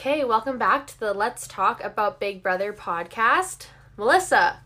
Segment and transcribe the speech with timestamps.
[0.00, 3.66] Okay, welcome back to the Let's Talk About Big Brother podcast.
[3.98, 4.60] Melissa,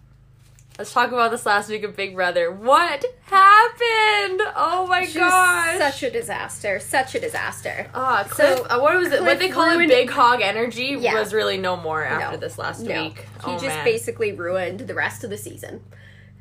[0.79, 2.53] let's talk about this last week of Big Brother.
[2.53, 4.41] What happened?
[4.55, 5.79] Oh my god!
[5.79, 6.79] Such a disaster.
[6.79, 7.89] Such a disaster.
[7.93, 9.23] Ah, Cliff, So, uh, what was it?
[9.23, 11.15] what they call ruined- it, big hog energy, Yeah.
[11.15, 12.41] was really no more after No.
[12.41, 13.03] this last No.
[13.03, 13.19] week.
[13.45, 13.85] He oh, just man.
[13.85, 15.83] basically ruined the rest of the season.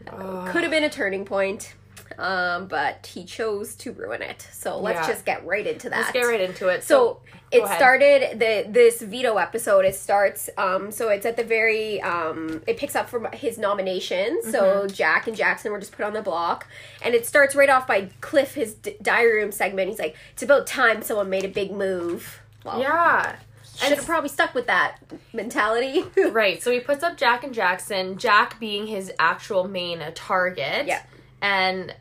[0.08, 0.52] Ugh.
[0.52, 1.74] Could have been a turning point,
[2.20, 4.48] um, but he chose to ruin it.
[4.52, 5.14] So let's Yeah.
[5.14, 6.00] just get right into that.
[6.00, 6.84] Let's get right into it.
[6.84, 7.20] So
[7.52, 7.78] it ahead.
[7.78, 9.86] started the this veto episode.
[9.86, 14.40] It starts um so it's at the very um it picks up from his nomination.
[14.42, 14.52] Mm-hmm.
[14.52, 16.68] So Jack and Jackson were just put on the block,
[17.02, 19.90] and it starts right off by Cliff his d- diary room segment.
[19.90, 23.36] He's like, "It's about time someone made a big move." Well, yeah.
[23.76, 24.98] should have probably stuck with that
[25.34, 26.06] mentality.
[26.32, 26.62] Right.
[26.64, 30.86] So he puts up Jack and Jackson, Jack being his actual main target.
[30.88, 31.02] Yeah.
[31.42, 31.94] And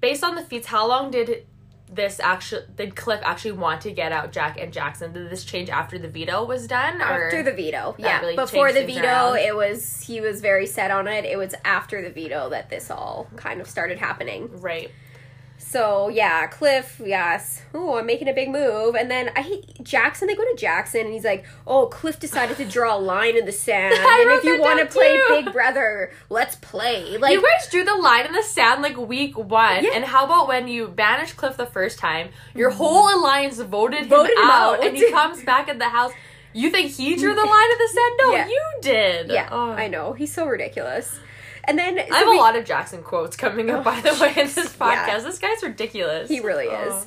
[0.00, 1.46] based on the feats, how long did
[1.92, 5.12] this actually did Cliff actually want to get out Jack and Jackson?
[5.12, 7.00] Did this change after the veto was done?
[7.02, 8.20] Or After the veto, yeah.
[8.20, 9.38] really Before the veto, around?
[9.38, 11.24] it was he was very set on it.
[11.24, 14.48] It was after the veto that this all kind of started happening.
[14.60, 14.90] Right.
[15.60, 17.62] So yeah, Cliff, yes.
[17.74, 20.26] Oh, I'm making a big move, and then I hate Jackson.
[20.26, 23.44] They go to Jackson, and he's like, "Oh, Cliff decided to draw a line in
[23.44, 27.34] the sand, I and if you want to play too." Big Brother, let's play." Like,
[27.34, 29.84] you guys drew the line in the sand like week one.
[29.84, 29.90] Yeah.
[29.94, 32.78] And how about when you banished Cliff the first time, your mm-hmm.
[32.78, 34.86] whole alliance voted him, Voted him out, out.
[34.86, 36.12] and he comes back in the house.
[36.52, 38.14] You think he drew the line in the sand?
[38.18, 38.48] No, Yeah.
[38.48, 39.30] you did.
[39.30, 39.70] yeah, Oh.
[39.70, 41.20] I know he's so ridiculous.
[41.64, 44.30] And then I have a lot of Jackson quotes coming up, Oh, by the way,
[44.30, 45.06] in this podcast.
[45.08, 45.18] Yeah.
[45.20, 46.28] This guy's ridiculous.
[46.28, 46.98] He really Oh.
[46.98, 47.06] is.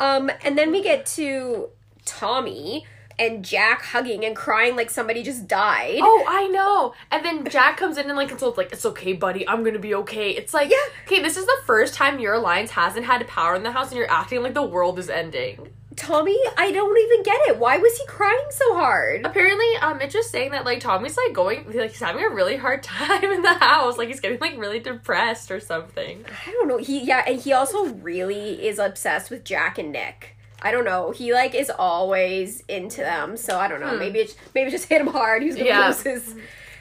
[0.00, 1.68] Um, and then we get to
[2.04, 2.86] Tommy
[3.18, 5.98] and Jack hugging and crying like somebody just died.
[6.02, 6.94] Oh, I know.
[7.10, 9.46] And then Jack comes in and like consoles, like, "It's okay, buddy.
[9.46, 10.76] I'm gonna be okay." It's like, Yeah.
[11.06, 13.98] okay, this is the first time your alliance hasn't had power in the house, and
[13.98, 15.68] you're acting like the world is ending.
[15.96, 17.58] Tommy, I don't even get it.
[17.58, 19.24] Why was he crying so hard?
[19.26, 22.56] Apparently, um, it's just saying that like Tommy's like going, like he's having a really
[22.56, 26.24] hard time in the house, like he's getting like really depressed or something.
[26.46, 26.78] I don't know.
[26.78, 30.36] He yeah, and he also really is obsessed with Jack and Nick.
[30.62, 31.10] I don't know.
[31.10, 33.36] He like is always into them.
[33.36, 33.96] So I don't know.
[33.98, 35.42] Maybe it's maybe it just hit him hard.
[35.42, 35.80] He's gonna Hmm.
[35.80, 35.86] Yeah.
[35.88, 36.34] lose his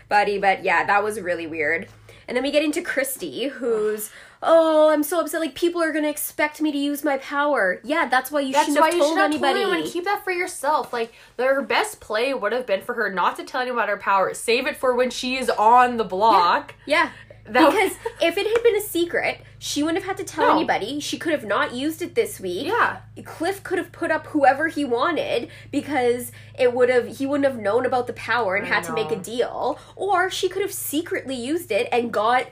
[0.10, 0.38] buddy.
[0.38, 1.88] But yeah, that was really weird.
[2.28, 4.10] And then we get into Christy, who's
[4.44, 5.40] oh, I'm so upset.
[5.42, 7.80] Like people are gonna expect me to use my power.
[7.84, 9.62] Yeah, that's why you That's shouldn't why have you told should have anybody.
[9.62, 9.92] told anyone.
[9.92, 10.92] Keep that for yourself.
[10.94, 13.98] Like her best play would have been for her not to tell anyone about her
[13.98, 14.34] power.
[14.34, 16.76] Save it for when she is on the block.
[16.86, 17.10] yeah.
[17.44, 20.58] That- because if it had been a secret, she wouldn't have had to tell No.
[20.58, 21.00] anybody.
[21.00, 22.68] She could have not used it this week.
[22.68, 23.00] Yeah.
[23.26, 27.60] Cliff could have put up whoever he wanted because it would have he wouldn't have
[27.60, 30.72] known about the power and I had to make a deal or she could have
[30.72, 32.46] secretly used it and got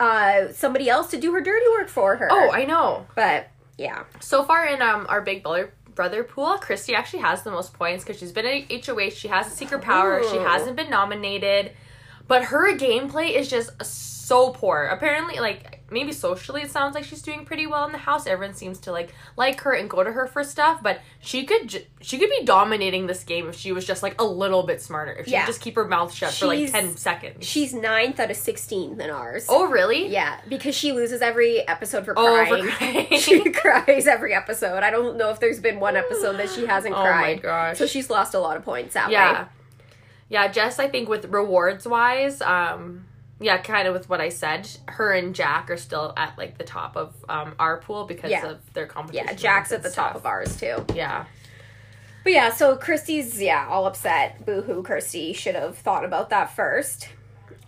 [0.00, 2.28] uh somebody else to do her dirty work for her.
[2.30, 3.06] Oh, I know.
[3.14, 4.04] but yeah.
[4.20, 8.02] So far in um our big brother brother pool, Christy actually has the most points
[8.02, 9.10] because she's been in HOH.
[9.10, 10.22] She has a secret power.
[10.24, 11.72] She hasn't been nominated,
[12.26, 14.84] but her gameplay is just so poor.
[14.86, 18.26] Apparently, like maybe socially, it sounds like she's doing pretty well in the house.
[18.26, 20.82] Everyone seems to like like her and go to her for stuff.
[20.82, 24.20] But she could j- she could be dominating this game if she was just like
[24.20, 25.12] a little bit smarter.
[25.12, 25.40] If she Yeah.
[25.42, 27.46] could just keep her mouth shut for like ten seconds.
[27.46, 29.46] She's ninth out of sixteen in ours.
[29.48, 30.08] oh really?
[30.08, 32.64] Yeah, because she loses every episode for Oh, crying.
[32.64, 33.06] for crying.
[33.18, 34.82] she cries every episode.
[34.82, 37.42] I don't know if there's been one episode that she hasn't Oh my cried.
[37.42, 37.78] gosh.
[37.78, 39.48] So she's lost a lot of points that yeah way.
[40.28, 43.04] yeah jess i think with rewards wise um
[43.40, 46.64] yeah kind of with what i said her and jack are still at like the
[46.64, 48.46] top of um our pool because Yeah.
[48.46, 50.84] of their competition Yeah, Jack's at the top of ours too.
[50.94, 51.24] yeah
[52.22, 54.44] But yeah, so Christy's yeah, all upset.
[54.44, 57.08] Boo hoo, Kirsty should have thought about that first.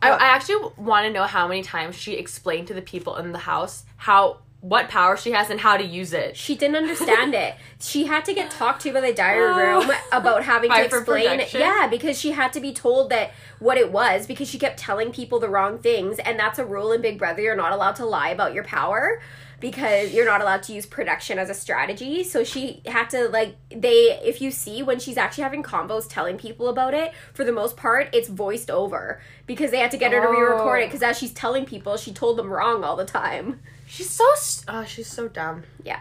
[0.02, 3.32] I, I actually want to know how many times she explained to the people in
[3.32, 7.34] the house how what power she has and how to use it She didn't understand
[7.34, 7.54] it.
[7.80, 9.80] She had to get talked to by the diary Oh.
[9.86, 11.60] room about having to explain protection?
[11.60, 15.10] Yeah, because she had to be told that what it was because she kept telling
[15.12, 17.42] people the wrong things, and that's a rule in Big Brother.
[17.42, 19.20] You're not allowed to lie about your power
[19.58, 22.22] because you're not allowed to use production as a strategy.
[22.24, 26.38] So she had to like they if you see when she's actually having combos telling
[26.38, 30.12] people about it, for the most part it's voiced over because they had to get
[30.12, 30.86] her to re-record it Oh.
[30.86, 33.60] because as she's telling people, she told them wrong all the time.
[33.94, 36.00] She's so st- oh she's so dumb Yeah.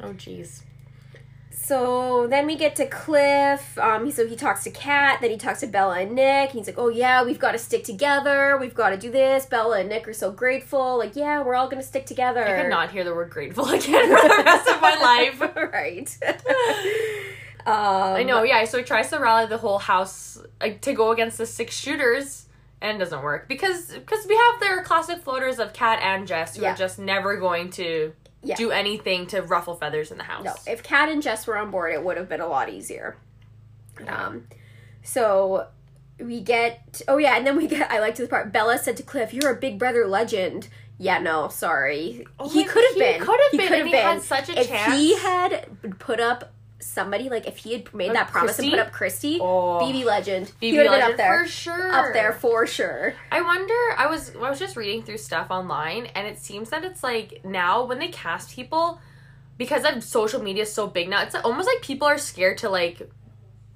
[0.00, 0.62] oh jeez
[1.50, 3.78] So then we get to Cliff.
[3.78, 6.50] Um, so he talks to Kat, then he talks to Bella and Nick.
[6.50, 8.58] And he's like, "Oh yeah, we've got to stick together.
[8.60, 10.98] We've got to do this." Bella and Nick are so grateful.
[10.98, 12.42] Like, yeah, we're all gonna stick together.
[12.44, 15.38] i cannot hear the word grateful again for the rest of my life
[15.80, 16.08] right.
[17.66, 18.64] um, I know, yeah.
[18.64, 22.46] So he tries to rally the whole house like, to go against the six shooters,
[22.82, 26.56] and it doesn't work because because we have their classic floaters of Kat and Jess
[26.56, 26.72] who Yeah.
[26.74, 28.12] are just never going to
[28.42, 28.56] Yeah.
[28.56, 30.44] do anything to ruffle feathers in the house.
[30.44, 33.16] No, if Kat and Jess were on board, it would have been a lot easier.
[34.06, 34.46] Um,
[35.02, 35.68] So
[36.18, 38.52] we get oh yeah, and then we get I liked this part.
[38.52, 40.68] Bella said to Cliff, "You're a Big Brother legend."
[40.98, 42.24] Yeah, no, sorry.
[42.38, 43.14] Oh he could have been.
[43.14, 44.92] he could have been, could have he had such a if chance.
[44.94, 45.66] he had
[45.98, 46.52] put up
[46.82, 48.64] somebody like if he had made Like that promise Christy?
[48.72, 49.78] and put up Christy, Oh.
[49.82, 51.92] BB legend, he BB would have been Legend up there, for sure.
[51.92, 53.14] up there for sure.
[53.30, 53.74] I wonder.
[53.96, 57.42] I was I was just reading through stuff online, and it seems that it's like
[57.44, 59.00] now when they cast people,
[59.58, 62.68] because of social media is so big now, it's almost like people are scared to
[62.68, 63.08] like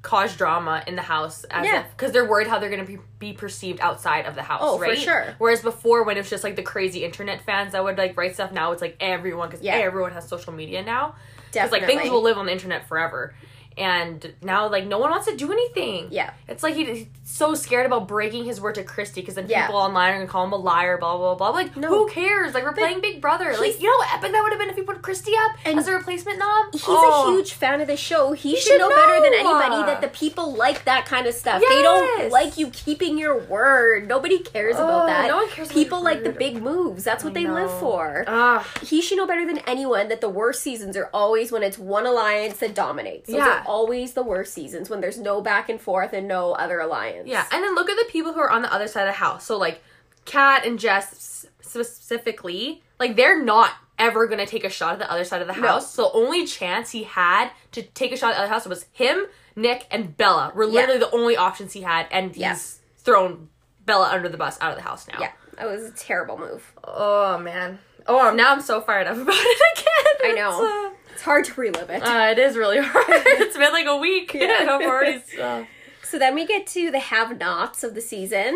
[0.07, 1.83] cause drama in the house as Yeah.
[1.97, 4.61] because they're worried how they're going to be, be perceived outside of the house.
[4.63, 5.35] Oh, for sure.
[5.39, 8.35] Whereas before, when it was just like the crazy internet fans that would like write
[8.35, 9.73] stuff, now it's like everyone because Yeah.
[9.75, 11.17] everyone has social media now.
[11.51, 13.35] Because like things will live on the internet forever.
[13.79, 16.09] And now, like, no one wants to do anything.
[16.11, 16.31] Yeah.
[16.49, 19.67] It's like he's so scared about breaking his word to Christy because then Yeah.
[19.67, 21.51] people online are gonna call him a liar, blah blah blah.
[21.51, 21.89] Like, No.
[21.89, 22.55] who cares?
[22.55, 23.55] Like, we're playing Big Brother.
[23.59, 25.79] Like, you know how epic that would have been if you put Christy up And
[25.79, 26.71] as a replacement nom.
[26.73, 27.29] He's Oh.
[27.29, 28.33] a huge fan of the show.
[28.33, 31.63] He, should, should know, better than anybody that the people like that kind of stuff.
[31.69, 34.09] They don't like you keeping your word.
[34.09, 35.29] Nobody cares about Oh, that.
[35.29, 37.05] no one cares people like the big moves.
[37.05, 38.25] That's what I they live for.
[38.27, 41.79] Ah, he should know better than anyone that the worst seasons are always when it's
[41.79, 43.27] one alliance that dominates.
[43.29, 43.63] Those Yeah.
[43.67, 47.29] Are always the worst seasons when there's no back and forth and no other alliance.
[47.29, 47.45] yeah.
[47.53, 49.45] And then look at the people who are on the other side of the house.
[49.47, 49.83] So like,
[50.25, 55.25] Kat and Jess specifically, like they're not ever gonna take a shot at the other
[55.25, 55.69] side of the No.
[55.69, 55.93] house.
[55.93, 59.27] So only chance he had to take a shot at the other house was him,
[59.55, 60.53] Nick, and Bella.
[60.55, 60.71] Were Yeah.
[60.73, 62.57] literally the only options he had, and he's Yeah.
[62.99, 63.49] thrown
[63.85, 65.19] Bella under the bus out of the house now.
[65.21, 65.31] Yeah.
[65.57, 66.73] That was a terrible move.
[66.85, 67.79] Oh man.
[68.07, 70.31] Oh, now I'm so fired up about it again.
[70.31, 70.91] I know.
[70.91, 72.03] Uh, It's hard to relive it.
[72.03, 73.07] Uh, uh, it is really hard.
[73.09, 74.35] it's been like a week.
[74.35, 74.61] Yeah.
[74.61, 75.23] and I'm already.
[75.41, 75.65] Uh,
[76.03, 78.55] So then we get to the have-nots of the season.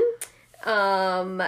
[0.65, 1.43] Um,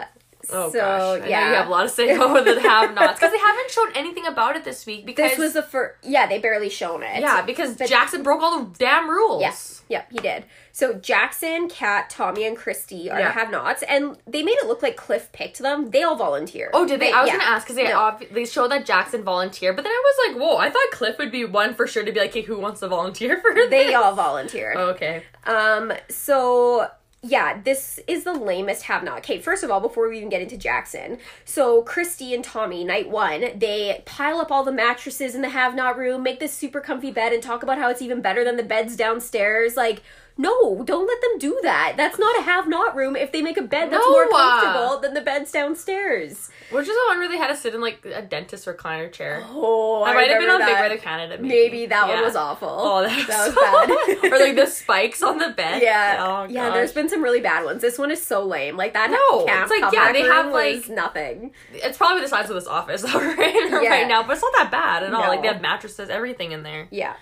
[0.51, 1.23] oh so gosh.
[1.23, 3.93] I yeah, you have a lot to say about the have-nots because they haven't shown
[3.95, 5.07] anything about it this week.
[5.07, 5.97] Because this was the first.
[6.03, 7.21] Yeah, they barely shown it.
[7.21, 9.41] yeah, because But- Jackson broke all the damn rules.
[9.41, 9.83] Yes.
[9.89, 10.45] Yep, he did.
[10.73, 13.27] So Jackson, Kat, Tommy, and Christy are Yeah.
[13.29, 15.91] the have-nots, and they made it look like Cliff picked them.
[15.91, 16.71] They all volunteered.
[16.73, 17.13] Oh, did they?
[17.13, 17.37] I was yeah.
[17.39, 17.99] gonna ask because they No.
[17.99, 20.57] ob- they showed that Jackson volunteered, but then I was like, whoa!
[20.57, 22.89] I thought Cliff would be one for sure to be like, hey, who wants to
[22.89, 23.69] volunteer for this?
[23.69, 24.77] They all volunteered.
[24.79, 25.25] Okay.
[25.45, 26.89] Um, so
[27.25, 29.19] yeah, this is the lamest have not.
[29.19, 33.09] Okay, first of all, before we even get into Jackson, so Christy and Tommy, night
[33.09, 36.81] one, they pile up all the mattresses in the have not room, make this super
[36.81, 39.77] comfy bed, and talk about how it's even better than the beds downstairs.
[39.77, 40.03] Like,
[40.39, 41.95] no, don't let them do that.
[41.97, 44.29] That's not a have not room if they make a bed that's No, more uh,
[44.61, 46.49] comfortable than the beds downstairs.
[46.71, 49.45] Which is the one where they had to sit in like a dentist recliner chair.
[49.51, 50.81] Oh, I might have been on remember Big that.
[50.81, 51.37] Brother Canada.
[51.43, 52.69] Maybe, Maybe that one was awful.
[52.71, 54.33] Oh, that, that was so- bad.
[54.33, 55.83] or like the spikes on the bed.
[55.83, 56.71] Yeah, Oh, yeah.
[56.71, 57.83] There's been some really bad ones.
[57.83, 58.77] This one is so lame.
[58.77, 59.11] Like that.
[59.11, 61.53] No, it's like, yeah, they have, like- nothing.
[61.75, 63.89] It's probably the size of this office right, Yeah.
[63.91, 65.23] right now, but it's not that bad at all.
[65.23, 65.29] No.
[65.29, 66.89] Like they have mattresses, everything in there.
[66.91, 67.15] Yeah.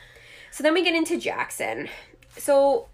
[0.53, 1.89] So then we get into Jackson.
[2.37, 2.87] So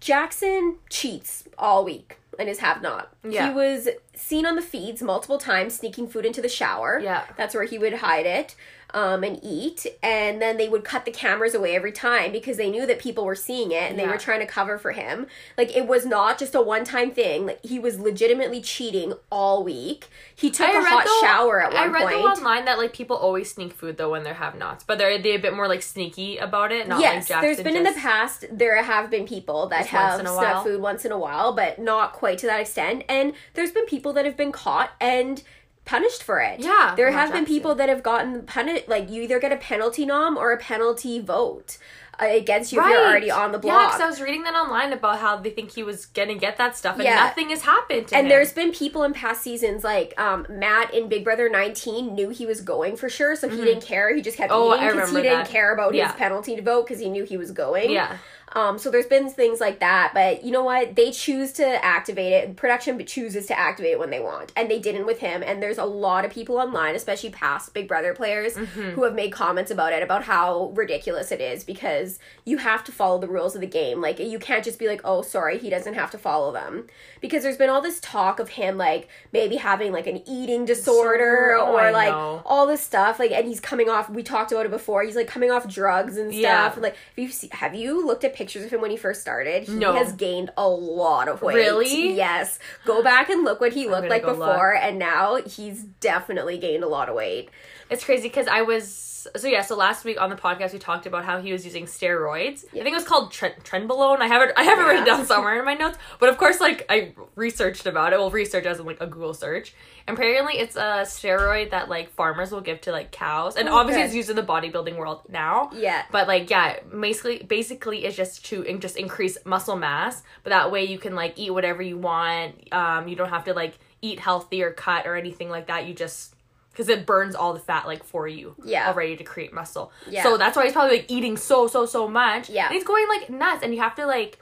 [0.00, 3.12] Jackson cheats all week and his have not.
[3.22, 3.48] Yeah.
[3.48, 6.98] He was seen on the feeds multiple times sneaking food into the shower.
[6.98, 7.24] Yeah.
[7.36, 8.56] That's where he would hide it
[8.94, 9.86] um, and eat.
[10.02, 13.24] And then they would cut the cameras away every time because they knew that people
[13.24, 15.26] were seeing it and they were trying to cover for him.
[15.56, 17.46] Like it was not just a one time thing.
[17.46, 20.08] Like he was legitimately cheating all week.
[20.34, 22.24] He took a hot though- shower at one I read point.
[22.24, 25.38] online that like people always sneak food though when they're have-nots, but they're they a
[25.38, 26.88] bit more like sneaky about it.
[26.88, 30.20] Not like yes, Jackson there's been in the past there have been people that have
[30.20, 33.04] snuck food once in a while, but not quite to that extent.
[33.08, 35.42] And there's been people that have been caught and
[35.84, 36.60] punished for it.
[36.60, 38.88] Yeah, there have been people that have gotten punished.
[38.88, 41.78] Like you either get a penalty nom or a penalty vote
[42.20, 43.86] uh, against you if you're already on the Yeah, block.
[43.92, 46.76] because I was reading that online about how they think he was gonna get that
[46.76, 47.16] stuff, and Yeah.
[47.16, 48.08] nothing has happened.
[48.12, 48.28] And him.
[48.28, 52.44] there's been people in past seasons like um, Matt in Big Brother 19 knew he
[52.46, 54.14] was going for sure, so he didn't care.
[54.14, 55.48] He just kept Oh, eating because he didn't that.
[55.48, 56.08] care about Yeah.
[56.08, 57.90] his penalty to vote because he knew he was going.
[57.90, 58.18] yeah.
[58.52, 60.96] Um, so there's been things like that, but you know what?
[60.96, 62.56] They choose to activate it.
[62.56, 65.42] Production chooses to activate it when they want, and they didn't with him.
[65.44, 68.90] And there's a lot of people online, especially past Big Brother players, Mm-hmm.
[68.90, 72.92] who have made comments about it, about how ridiculous it is because you have to
[72.92, 74.00] follow the rules of the game.
[74.00, 76.86] Like you can't just be like, "Oh, sorry, he doesn't have to follow them,"
[77.20, 81.56] because there's been all this talk of him like maybe having like an eating disorder
[81.58, 82.42] Oh, or I like know.
[82.44, 83.18] all this stuff.
[83.18, 84.10] Like, and he's coming off.
[84.10, 85.02] We talked about it before.
[85.04, 86.42] He's like coming off drugs and stuff.
[86.42, 86.72] Yeah.
[86.72, 89.64] And, like, have you have you looked at pictures of him when he first started?
[89.64, 89.92] He No.
[89.92, 91.56] has gained a lot of weight.
[91.56, 92.14] Really?
[92.16, 92.58] Yes.
[92.86, 96.88] Go back and look what he looked like before, and now he's definitely gained a
[96.88, 97.50] lot of weight.
[97.90, 99.06] It's crazy because I was
[99.36, 101.84] so yeah, so last week on the podcast we talked about how he was using
[101.84, 102.64] steroids.
[102.68, 104.20] I think it was called tre- trenbolone.
[104.20, 105.98] I haven't I have it written down somewhere in my notes.
[106.18, 108.18] But of course, like I researched about it.
[108.18, 109.74] Well, research as in like a Google search.
[110.06, 113.76] And apparently, it's a steroid that like farmers will give to like cows, and Oh,
[113.76, 114.06] obviously good.
[114.06, 115.70] it's used in the bodybuilding world now.
[115.74, 116.02] Yeah.
[116.10, 120.22] But like yeah, basically basically it's just to in- just increase muscle mass.
[120.44, 122.72] But that way you can like eat whatever you want.
[122.72, 125.86] Um, you don't have to like eat healthy or cut or anything like that.
[125.86, 126.34] You just
[126.80, 128.88] because it burns all the fat like for you Yeah.
[128.88, 129.92] already to create muscle.
[130.08, 130.22] Yeah.
[130.22, 132.48] So that's why he's probably like eating so so so much.
[132.48, 132.64] Yeah.
[132.66, 134.38] And he's going like nuts, and you have to like.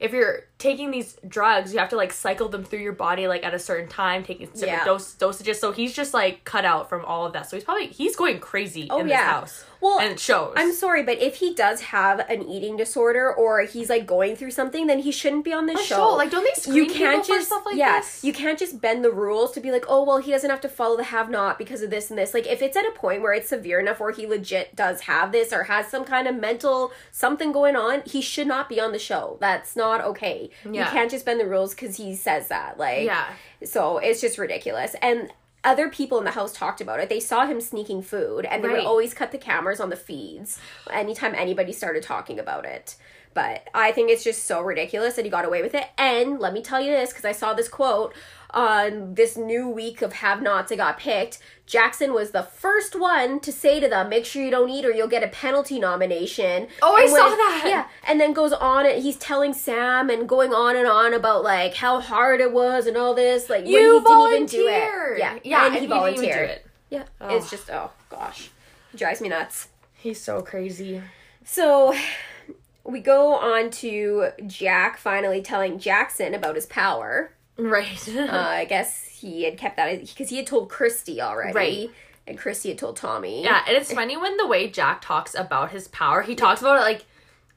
[0.00, 3.42] If you're taking these drugs, you have to like cycle them through your body like
[3.44, 4.84] at a certain time, taking different Yeah.
[4.84, 5.56] dose dosages.
[5.56, 7.48] So he's just like cut out from all of that.
[7.50, 9.16] So he's probably he's going crazy Oh, in yeah.
[9.40, 9.64] this house.
[9.80, 10.52] Well, and it shows.
[10.56, 14.50] I'm sorry, but if he does have an eating disorder or he's like going through
[14.50, 15.96] something, then he shouldn't be on this show.
[15.96, 18.22] show, like, don't they screen you can't just stuff like yeah, this?
[18.22, 20.68] you can't just bend the rules to be like, oh well, he doesn't have to
[20.68, 22.34] follow the have not because of this and this.
[22.34, 25.32] Like, if it's at a point where it's severe enough where he legit does have
[25.32, 28.92] this or has some kind of mental something going on, he should not be on
[28.92, 29.38] the show.
[29.40, 30.49] That's not okay.
[30.64, 30.90] You Yeah.
[30.90, 32.78] can't just bend the rules because he says that.
[32.78, 33.26] Like, yeah.
[33.64, 34.94] so it's just ridiculous.
[35.02, 37.08] And other people in the house talked about it.
[37.10, 38.78] They saw him sneaking food and they Right.
[38.78, 40.58] would always cut the cameras on the feeds
[40.90, 42.96] anytime anybody started talking about it.
[43.34, 45.86] But I think it's just so ridiculous that he got away with it.
[45.98, 48.14] And let me tell you this because I saw this quote
[48.54, 51.38] on this new week of have nots that got picked.
[51.66, 54.90] Jackson was the first one to say to them, make sure you don't eat or
[54.90, 56.66] you'll get a penalty nomination.
[56.82, 57.62] Oh, I And saw that.
[57.66, 57.86] Yeah.
[58.08, 61.74] And then goes on and he's telling Sam and going on and on about like
[61.74, 63.48] how hard it was and all this.
[63.48, 65.18] Like when You he didn't even do it.
[65.18, 65.38] Yeah.
[65.44, 66.50] Yeah, And he he didn't even do volunteered.
[66.50, 66.66] it.
[66.90, 67.04] Yeah.
[67.20, 67.36] Oh.
[67.36, 68.50] It's just oh gosh.
[68.92, 69.68] It drives me nuts.
[69.94, 71.00] He's so crazy.
[71.44, 71.94] So
[72.82, 77.32] we go on to Jack finally telling Jackson about his power.
[77.60, 78.08] Right.
[78.16, 81.52] Uh, I guess he had kept that because he had told Christy already.
[81.54, 81.90] Right.
[82.26, 83.42] And Christy had told Tommy.
[83.42, 86.76] yeah, and it's funny when the way Jack talks about his power, he talks about
[86.76, 87.04] it like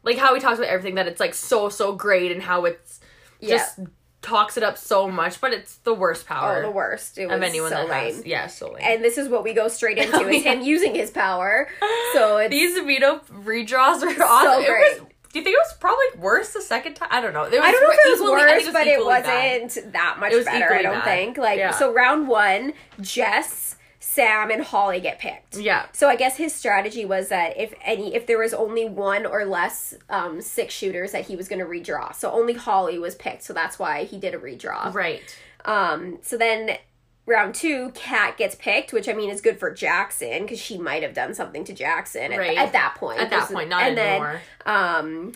[0.03, 2.99] like how he talks about everything that it's like so so great and how it's
[3.41, 3.79] just
[4.21, 7.17] talks it up so much, but it's the worst power Oh, the worst.
[7.17, 8.15] It was of anyone so that lame.
[8.15, 8.25] has.
[8.25, 8.81] Yeah, so lame.
[8.81, 10.53] And this is what we go straight into Oh, is yeah.
[10.53, 11.67] him using his power.
[12.13, 14.63] So it's These veto redraws are awesome.
[14.63, 15.12] It great.
[15.33, 17.09] Was, do you think it was probably worse the second time?
[17.11, 17.43] I don't know.
[17.43, 19.93] It was I don't know if it was equally- I think worse, but it wasn't
[19.93, 20.73] that much It was better.
[20.73, 21.03] I don't bad.
[21.03, 21.37] think.
[21.37, 21.71] Like Yeah.
[21.71, 25.55] so, round one, Jess, Sam, and Holly get picked.
[25.57, 25.85] Yeah.
[25.93, 29.45] So I guess his strategy was that if any, if there was only one or
[29.45, 32.13] less um, six shooters, that he was going to redraw.
[32.13, 33.43] So only Holly was picked.
[33.43, 34.93] So that's why he did a redraw.
[34.93, 35.21] Right.
[35.65, 36.19] Um.
[36.21, 36.77] So then.
[37.25, 41.03] Round two, Kat gets picked, which I mean is good for Jackson because she might
[41.03, 42.57] have done something to Jackson at, Right.
[42.57, 43.19] at that point.
[43.21, 44.41] At that point, not and anymore.
[44.65, 45.31] Then, um,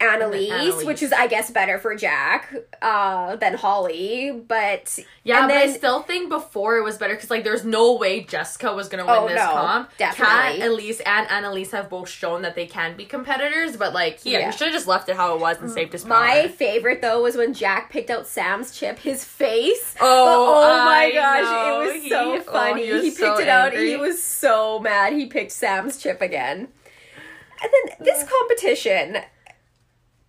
[0.00, 0.84] Annalise, Annalise.
[0.84, 5.68] which is I guess better for Jack uh, than Holly, but Yeah, and but then
[5.68, 9.04] I still think before it was better because like there's no way Jessica was gonna
[9.04, 9.90] win Oh, this no, comp.
[9.98, 10.58] definitely.
[10.60, 14.38] Kat, Elise, and Annalise have both shown that they can be competitors, but like yeah,
[14.38, 14.50] Yeah.
[14.50, 16.20] he should have just left it how it was and saved his power.
[16.24, 18.98] my favorite though was when Jack picked out Sam's chip.
[19.00, 21.80] His face, Oh, oh my gosh, know.
[21.82, 22.86] it was He- so oh, funny.
[22.86, 23.72] he was he picked so it out.
[23.72, 23.90] angry.
[23.90, 25.12] He was so mad.
[25.12, 26.68] He picked Sam's chip again.
[27.62, 29.18] And then this competition.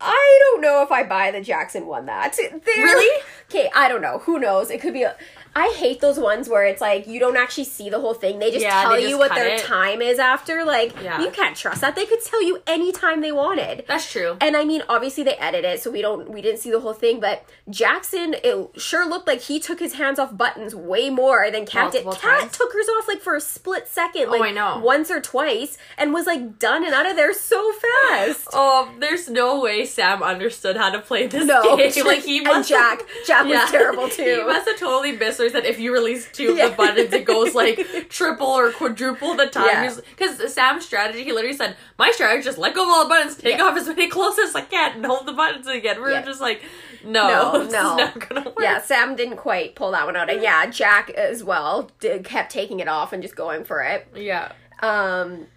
[0.01, 2.35] I don't know if I buy the Jackson won that.
[2.37, 3.23] They're- Really?
[3.49, 4.19] Okay, I don't know.
[4.19, 4.69] Who knows?
[4.71, 5.03] It could be.
[5.03, 5.15] A,
[5.53, 8.39] I hate those ones where it's like you don't actually see the whole thing.
[8.39, 9.61] They just Yeah, tell they you what their it.
[9.61, 10.63] time is after.
[10.63, 11.19] Like Yeah.
[11.21, 11.95] you can't trust that.
[11.95, 13.83] They could tell you any time they wanted.
[13.87, 14.37] That's true.
[14.39, 16.93] And I mean, obviously they edit it, so we don't we didn't see the whole
[16.93, 17.19] thing.
[17.19, 21.65] But Jackson, it sure looked like he took his hands off buttons way more than
[21.65, 22.05] Kat did.
[22.09, 24.79] Kat took hers off like for a split second, Oh, like I know.
[24.81, 28.47] once or twice, and was like done and out of there so fast.
[28.53, 32.05] Oh, there's no way Sam understood how to play this No, game.
[32.05, 34.23] Like he and must Jack, Jack was terrible too.
[34.23, 36.69] He must have totally missed where he said if you release two of Yeah.
[36.69, 37.77] the buttons, it goes like
[38.09, 39.49] triple or quadruple the Yeah.
[39.89, 39.91] time.
[40.17, 43.09] Because Sam's strategy, he literally said, "My strategy is just let go of all the
[43.09, 43.63] buttons, take Yeah.
[43.65, 46.21] off as many closest I can, and hold the buttons again." We Yeah.
[46.21, 46.61] are just like,
[47.03, 47.97] no, No, no.
[47.97, 48.55] not gonna work.
[48.59, 52.51] yeah, Sam didn't quite pull that one out, and yeah, Jack as well did, kept
[52.51, 54.07] taking it off and just going for it.
[54.15, 54.51] yeah.
[54.81, 55.47] um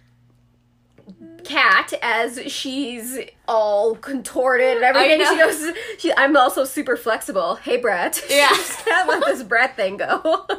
[1.45, 5.19] Kat as she's all contorted and everything.
[5.25, 8.21] She goes, she, "I'm also super flexible." Hey, Brett.
[8.29, 8.49] Yeah.
[8.85, 10.45] Can't let this Brett thing go.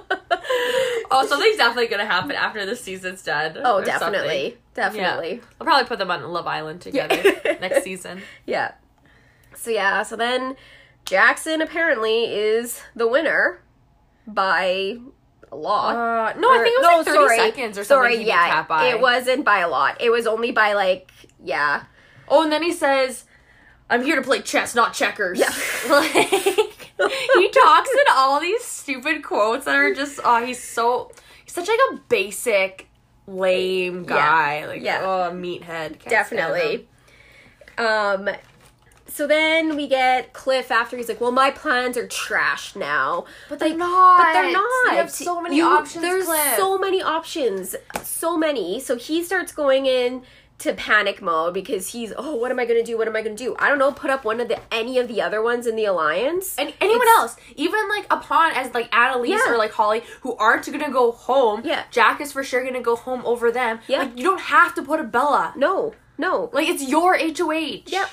[1.08, 3.52] Oh, something's definitely gonna happen after the season's done.
[3.58, 3.84] oh, or something.
[3.84, 5.40] definitely, definitely.
[5.60, 7.14] I'll probably put them on Love Island together
[7.44, 7.58] Yeah.
[7.60, 8.22] next season.
[8.46, 8.72] Yeah.
[9.54, 10.56] So yeah, so then
[11.04, 13.62] Jackson apparently is the winner
[14.26, 14.98] by
[15.52, 15.94] a lot.
[15.94, 18.12] Uh, no, I think it was like 30 seconds or something.
[18.14, 20.00] Sorry, yeah, it wasn't by a lot.
[20.00, 21.10] It was only by like
[21.42, 21.84] yeah.
[22.28, 23.24] Oh, and then he says,
[23.88, 25.52] "I'm here to play chess, not checkers." Yeah.
[25.90, 31.12] like he talks in all these stupid quotes that are just oh, he's so
[31.44, 32.88] he's such like a basic
[33.26, 34.08] lame Yeah.
[34.16, 34.66] guy.
[34.66, 35.00] Like, Yeah.
[35.02, 35.98] oh, meathead.
[36.00, 36.78] Can't stand him.
[36.78, 36.88] Definitely.
[37.78, 38.28] Um
[39.08, 43.58] so then we get Cliff after he's like, "Well, my plans are trashed now." But
[43.58, 44.18] they're Like, not.
[44.22, 44.92] But they're not.
[44.92, 46.56] You have so many You- options, There's Cliff.
[46.56, 47.76] so many options.
[48.02, 48.80] So many.
[48.80, 50.22] So he starts going in
[50.58, 52.96] to panic mode because he's, "Oh, what am I going to do?
[52.96, 54.98] What am I going to do?" I don't know, put up one of the any
[54.98, 56.54] of the other ones in the alliance.
[56.56, 59.52] And anyone It's- else, even like upon as like Annalise Yeah.
[59.52, 61.60] or like Holly, who aren't gonna go home.
[61.64, 61.82] Yeah.
[61.90, 63.80] Jack is for sure gonna go home over them.
[63.86, 63.98] Yeah.
[63.98, 65.52] Like you don't have to put a Bella.
[65.56, 65.92] No.
[66.16, 66.48] No.
[66.54, 67.82] Like it's your HOH.
[67.88, 68.08] Yep.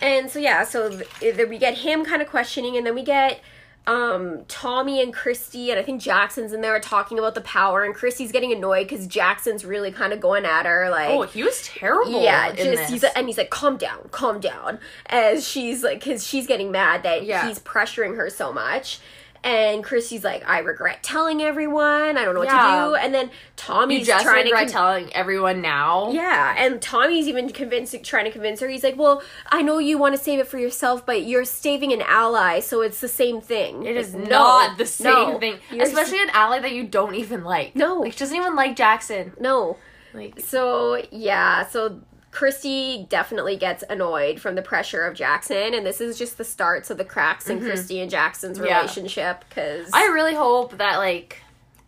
[0.00, 3.02] And so yeah, so th- th- we get him kind of questioning, and then we
[3.02, 3.40] get
[3.86, 7.94] um Tommy and Christy, and I think Jackson's in there talking about the power, and
[7.94, 11.10] Christy's getting annoyed because Jackson's really kind of going at her, like.
[11.10, 12.22] Oh, he was terrible.
[12.22, 12.90] yeah, just this.
[12.90, 17.02] he's and he's like, calm down, calm down, as she's like, because she's getting mad
[17.04, 17.46] that Yeah.
[17.48, 19.00] he's pressuring her so much,
[19.42, 22.84] and Christy's like, I regret telling everyone, I don't know what Yeah.
[22.84, 26.10] to do, and then you Tommy's just trying to regret con- telling everyone now.
[26.12, 28.68] yeah, and Tommy's even convincing, trying to convince her.
[28.68, 31.92] He's like, "Well, I know you want to save it for yourself, but you're saving
[31.92, 35.82] an ally, so it's the same thing." It is not the same no, thing, you're-
[35.84, 37.74] especially an ally that you don't even like.
[37.76, 37.96] No.
[38.00, 39.32] like she doesn't even like Jackson.
[39.40, 39.76] no.
[40.12, 42.00] Like So yeah, so
[42.30, 46.88] Christy definitely gets annoyed from the pressure of Jackson, and this is just the starts
[46.90, 48.66] of the cracks in Christy and Jackson's Mm-hmm.
[48.68, 48.76] Yeah.
[48.80, 49.44] relationship.
[49.48, 51.38] Because I really hope that like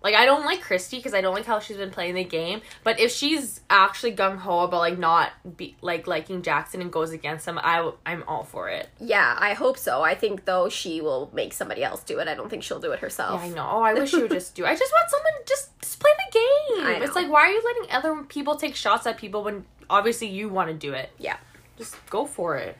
[0.02, 2.61] like I don't like Christy because I don't like how she's been playing the game.
[2.85, 7.11] But if she's actually gung ho about like not be like liking Jackson and goes
[7.12, 8.88] against him, I w- I'm all for it.
[9.00, 10.02] yeah, I hope so.
[10.02, 12.28] I think though she will make somebody else do it.
[12.28, 13.40] I don't think she'll do it herself.
[13.42, 13.68] I know.
[13.71, 14.64] Oh, I wish she would just do.
[14.66, 17.02] I just want someone to just just play the game.
[17.02, 20.49] It's like why are you letting other people take shots at people when obviously you
[20.49, 21.11] want to do it?
[21.18, 21.37] Yeah.
[21.78, 22.76] Just go for it.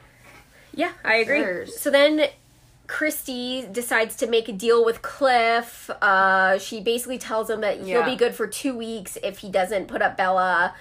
[0.75, 1.67] Yeah, I agree.
[1.67, 2.25] So then
[2.93, 5.89] Christy decides to make a deal with Cliff.
[6.03, 9.89] Uh, she basically tells him that he'll be good for two weeks if he doesn't
[9.89, 10.75] put up Bella.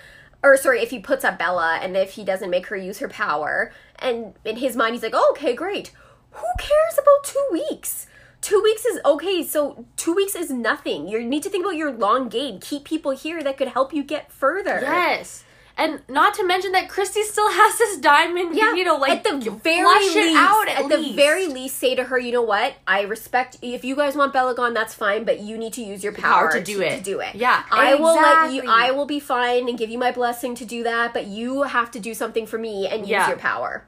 [0.44, 3.08] Or sorry, if he puts up Bella and if he doesn't make her use her
[3.08, 3.72] power.
[3.98, 5.94] And in his mind, he's like, oh, "Okay, great.
[6.32, 8.08] Who cares about two weeks?
[8.42, 9.42] Two weeks is okay.
[9.42, 11.08] So two weeks is nothing.
[11.08, 12.60] You need to think about your long game.
[12.60, 14.80] Keep people here that could help you get further.
[14.82, 15.46] Yes.
[15.78, 19.24] And not to mention that Christy still has this diamond, Yeah, you know, like at
[19.24, 22.76] the very least, out at, at, the very least, say to her, you know what?
[22.88, 26.04] I respect if you guys want Bella gone, that's fine, but you need to use
[26.04, 26.98] your power, power to do it.
[26.98, 27.36] To do it.
[27.36, 28.64] Yeah, I will let you.
[28.70, 31.92] I will be fine and give you my blessing to do that, but you have
[31.92, 33.86] to do something for me and use your power.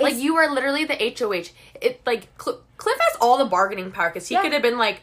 [0.00, 1.50] Like you are literally the HOH.
[1.80, 4.42] It like Cl- Cliff has all the bargaining power because he Yeah.
[4.42, 5.00] could have been like,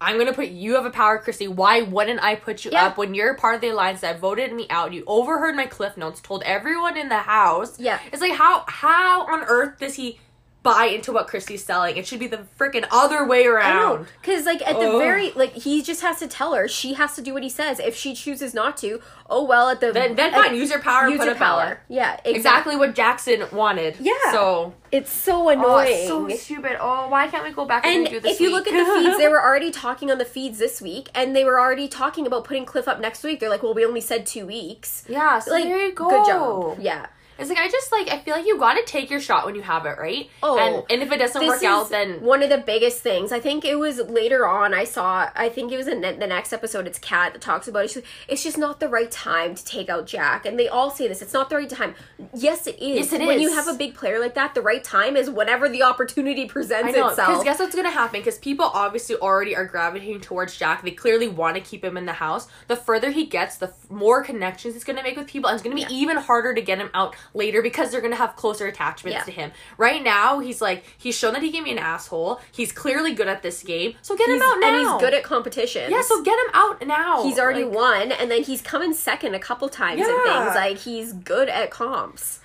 [0.00, 1.46] "I'm gonna put you have a power, Christy.
[1.48, 2.86] Why wouldn't I put you Yeah.
[2.86, 4.92] up when you're part of the alliance that voted me out?
[4.92, 7.78] You overheard my Cliff notes, told everyone in the house.
[7.78, 7.98] Yeah.
[8.12, 10.18] it's like how how on earth does he
[10.62, 11.96] buy into what Christy's selling?
[11.96, 14.06] It should be the freaking other way around.
[14.20, 14.98] because like at the Ugh.
[14.98, 17.78] very like he just has to tell her she has to do what he says.
[17.80, 19.68] If she chooses not to, oh well.
[19.70, 21.08] At the Then then at- fine, use your power.
[21.08, 21.62] use put your a Bella.
[21.62, 21.80] power.
[21.88, 22.34] Yeah, exactly.
[22.36, 23.96] Exactly what Jackson wanted.
[24.00, 24.12] Yeah.
[24.32, 25.86] So It's so oh, annoying.
[25.88, 26.76] it's so stupid.
[26.80, 29.28] Oh, why can't we go back and, And if you look at the feeds, they
[29.34, 32.64] were already talking on the feeds this week, and they were already talking about putting
[32.66, 33.40] Cliff up next week.
[33.40, 35.38] They're like, "Well, we only said two weeks." yeah.
[35.38, 36.08] So Like, there you go.
[36.10, 36.78] good job.
[36.80, 37.06] Yeah.
[37.40, 39.54] It's like I just like I feel like you got to take your shot when
[39.54, 40.28] you have it, right?
[40.42, 43.32] Oh, and and if it doesn't work is out, then one of the biggest things.
[43.32, 44.74] I think it was later on.
[44.74, 45.28] I saw.
[45.34, 46.86] I think it was in the next episode.
[46.86, 47.90] It's Kat that talks about it.
[47.90, 51.08] She's, it's just not the right time to take out Jack, and they all say
[51.08, 51.22] this.
[51.22, 51.94] It's not the right time.
[52.34, 52.96] Yes, it is.
[53.10, 55.68] Yes, it when you have a big player like that, the right time is whenever
[55.68, 57.44] the opportunity presents I know because itself.
[57.44, 58.20] guess what's gonna happen?
[58.20, 60.82] Because people obviously already are gravitating towards Jack.
[60.82, 62.48] They clearly want to keep him in the house.
[62.68, 65.62] The further he gets, the f- more connections he's gonna make with people, and it's
[65.62, 65.88] gonna be Yeah.
[65.90, 69.22] even harder to get him out later because they're gonna have closer attachments Yeah.
[69.24, 69.52] to him.
[69.78, 72.40] Right now, he's like he's shown that he can be an asshole.
[72.52, 74.68] He's clearly good at this game, so get He's- him out now.
[74.68, 75.90] and he's good at competition.
[75.90, 77.22] yeah, so get him out now.
[77.22, 80.54] He's already Like, won, and then he's come in second a couple times and things.
[80.54, 82.40] Like he's good at comps.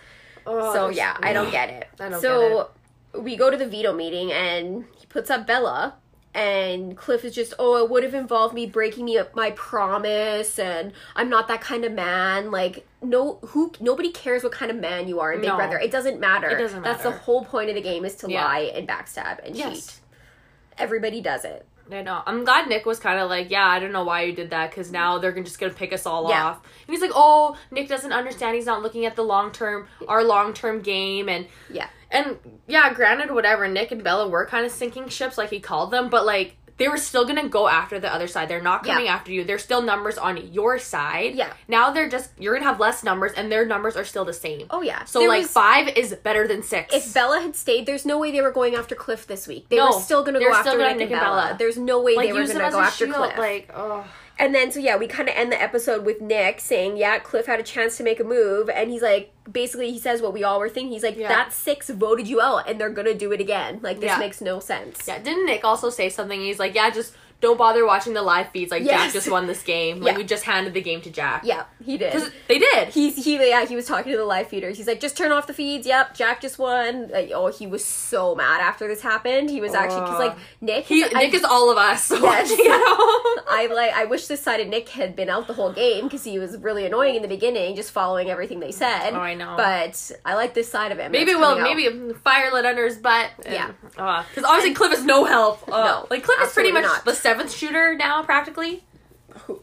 [0.48, 1.88] oh, so yeah, I don't get it.
[2.00, 2.70] I don't so
[3.14, 5.96] we go to the veto meeting, and he puts up Bella,
[6.36, 10.60] and Cliff is just, oh, it would have involved me breaking me up my promise,
[10.60, 12.52] and I'm not that kind of man.
[12.52, 15.56] Like no, who nobody cares what kind of man you are in Big No.
[15.56, 15.78] Brother.
[15.80, 16.50] It doesn't matter.
[16.50, 16.92] It doesn't matter.
[16.94, 18.44] That's the whole point of the game is to Yeah.
[18.46, 19.86] lie and backstab and Yes.
[19.88, 20.00] cheat.
[20.78, 21.66] Everybody does it.
[21.92, 22.22] I know.
[22.26, 24.72] I'm glad Nick was kind of like, yeah, I don't know why you did that
[24.72, 26.46] because now they're just gonna pick us all Yeah.
[26.48, 26.62] off.
[26.88, 28.56] And he's like, oh, Nick doesn't understand.
[28.56, 31.88] He's not looking at the long term, our long term game, and Yeah.
[32.16, 33.68] And yeah, granted, whatever.
[33.68, 36.90] Nick and Bella were kind of sinking ships, like he called them, but like they
[36.90, 38.50] were still gonna go after the other side.
[38.50, 39.14] They're not coming Yeah.
[39.16, 39.46] after you.
[39.46, 41.34] There's still numbers on your side.
[41.36, 41.54] Yeah.
[41.70, 44.68] Now they're just you're gonna have less numbers, and their numbers are still the same.
[44.70, 45.06] Oh yeah.
[45.06, 46.94] So There like was- five is better than six.
[46.94, 49.70] If Bella had stayed, there's no way they were going after Cliff this week.
[49.70, 51.20] They No, were still they're go still after Nick, and Bella.
[51.22, 51.56] Bella.
[51.58, 53.38] There's no way like they were use going them to go after shield, Cliff.
[53.38, 54.04] like oh.
[54.38, 57.46] And then, so yeah, we kind of end the episode with Nick saying, yeah, Cliff
[57.46, 58.70] had a chance to make a move.
[58.70, 60.92] And he's like, basically, he says what we all were thinking.
[60.92, 61.30] He's like, Yeah.
[61.30, 63.80] that six voted you out and they're going to do it again.
[63.82, 64.18] Like, this Yeah.
[64.18, 65.08] makes no sense.
[65.08, 66.40] Yeah, didn't Nick also say something?
[66.42, 67.14] He's like, yeah, just
[67.46, 68.72] don't bother watching the live feeds.
[68.72, 69.06] Like, Yes.
[69.06, 70.02] Jack just won this game.
[70.02, 70.18] Like, Yeah.
[70.18, 71.44] we just handed the game to Jack.
[71.46, 72.12] Yeah, he did.
[72.14, 72.90] Because they did.
[72.90, 74.78] He's he yeah he was talking to the live feeders.
[74.78, 75.88] He's like, just turn off the feeds.
[75.88, 77.10] Yep, Jack just won.
[77.10, 79.50] Like, oh, he was so mad after this happened.
[79.50, 82.22] He was actually because like Nick, He, I- Nick is all of us Yes.
[82.22, 83.44] watching at home.
[83.48, 83.92] I like.
[83.94, 86.58] I wish this side of Nick had been out the whole game because he was
[86.58, 89.12] really annoying in the beginning, just following everything they said.
[89.14, 89.54] Oh, I know.
[89.58, 91.12] But I like this side of him.
[91.12, 91.76] Maybe well, coming out.
[91.78, 93.30] maybe fire lit under his butt.
[93.46, 93.72] Yeah.
[93.90, 95.62] Because obviously Cliff is no help.
[95.72, 97.06] Uh, No, like Cliff is pretty much not.
[97.06, 98.84] the seventh shooter now, practically.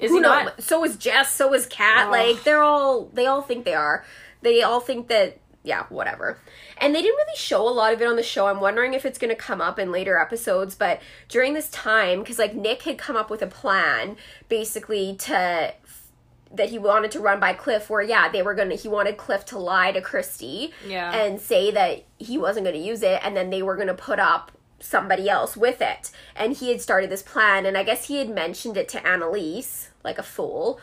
[0.00, 0.44] Is Who he knows?
[0.44, 0.62] not?
[0.62, 1.32] So is Jess.
[1.34, 2.08] So is Kat.
[2.08, 2.10] Oh.
[2.10, 3.06] Like they're all.
[3.12, 4.04] They all think they are.
[4.42, 5.38] They all think that.
[5.64, 6.38] Yeah, whatever.
[6.78, 8.48] And they didn't really show a lot of it on the show.
[8.48, 10.74] I'm wondering if it's going to come up in later episodes.
[10.74, 14.16] But during this time, because like Nick had come up with a plan,
[14.48, 15.72] basically to
[16.54, 17.88] that he wanted to run by Cliff.
[17.88, 18.74] Where yeah, they were gonna.
[18.74, 20.72] He wanted Cliff to lie to Christy.
[20.86, 21.12] Yeah.
[21.14, 23.94] And say that he wasn't going to use it, and then they were going to
[23.94, 24.52] put up
[24.82, 26.10] somebody else with it.
[26.36, 29.90] And he had started this plan, and I guess he had mentioned it to Annalise,
[30.04, 30.80] like a fool.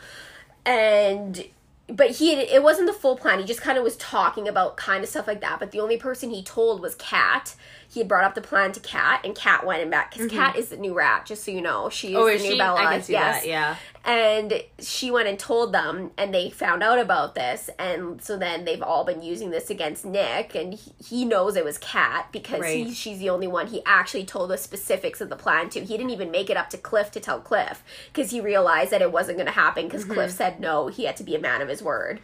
[0.64, 1.46] And
[1.86, 3.40] but he had, it wasn't the full plan.
[3.40, 5.58] He just kind of was talking about kind of stuff like that.
[5.58, 7.54] But the only person he told was Kat.
[7.92, 10.54] He had brought up the plan to Kat, and Kat went and back because Kat
[10.56, 11.26] is the new rat.
[11.26, 12.58] Just so you know, she is Oh, the is new she?
[12.58, 12.78] Bella.
[12.80, 13.48] I can see yes that.
[13.48, 13.76] Yeah.
[14.04, 18.64] and she went and told them and they found out about this and so then
[18.64, 22.64] they've all been using this against nick and he, he knows it was kat because
[22.64, 25.96] he, she's the only one he actually told the specifics of the plan to he
[25.98, 29.12] didn't even make it up to cliff to tell cliff because he realized that it
[29.12, 30.14] wasn't going to happen because Mm-hmm.
[30.14, 32.20] cliff said no he had to be a man of his word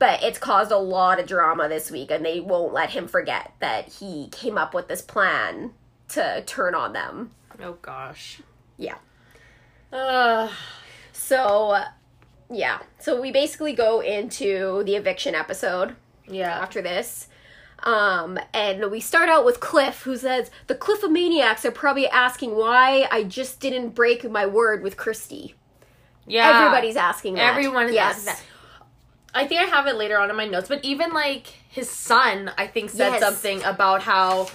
[0.00, 3.52] but it's caused a lot of drama this week and they won't let him forget
[3.60, 5.70] that he came up with this plan
[6.08, 7.30] to turn on them
[7.62, 8.40] Oh gosh.
[8.76, 8.96] yeah
[9.92, 10.48] Uh,
[11.12, 11.76] So,
[12.50, 12.78] yeah.
[12.98, 15.94] So we basically go into the eviction episode
[16.26, 16.58] yeah.
[16.58, 17.28] after this.
[17.82, 23.06] Um, and we start out with Cliff, who says, The Cliffomaniacs are probably asking why
[23.10, 25.54] I just didn't break my word with Christy.
[26.26, 26.64] Yeah.
[26.64, 27.50] Everybody's asking that.
[27.50, 28.16] Everyone is yes.
[28.16, 28.42] asking that.
[29.34, 32.50] I think I have it later on in my notes, but even like his son,
[32.58, 33.20] I think said Yes.
[33.22, 34.48] something about how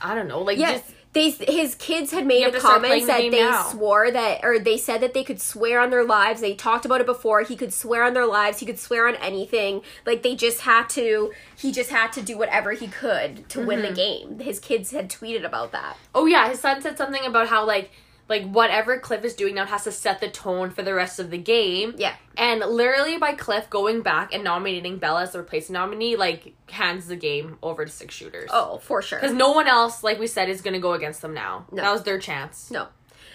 [0.00, 0.80] I don't know, like Yes.
[0.82, 3.64] just They, his kids had made a comment the that they now.
[3.64, 6.40] swore that, or they said that they could swear on their lives.
[6.40, 7.42] They talked about it before.
[7.42, 8.60] He could swear on their lives.
[8.60, 9.82] He could swear on anything.
[10.06, 11.30] Like they just had to.
[11.54, 13.88] He just had to do whatever he could to win Mm-hmm.
[13.88, 14.38] the game.
[14.38, 15.98] His kids had tweeted about that.
[16.14, 17.90] Oh yeah, his son said something about how like
[18.28, 21.30] like whatever Cliff is doing now has to set the tone for the rest of
[21.30, 21.94] the game.
[21.98, 22.14] Yeah.
[22.36, 27.06] And literally by Cliff going back and nominating Bella as the replacement nominee, like hands
[27.06, 28.50] the game over to six shooters.
[28.52, 29.18] Oh, for sure.
[29.20, 31.66] Because no one else, like we said, is gonna go against them now.
[31.70, 31.82] No.
[31.82, 32.70] That was their chance.
[32.70, 32.88] No.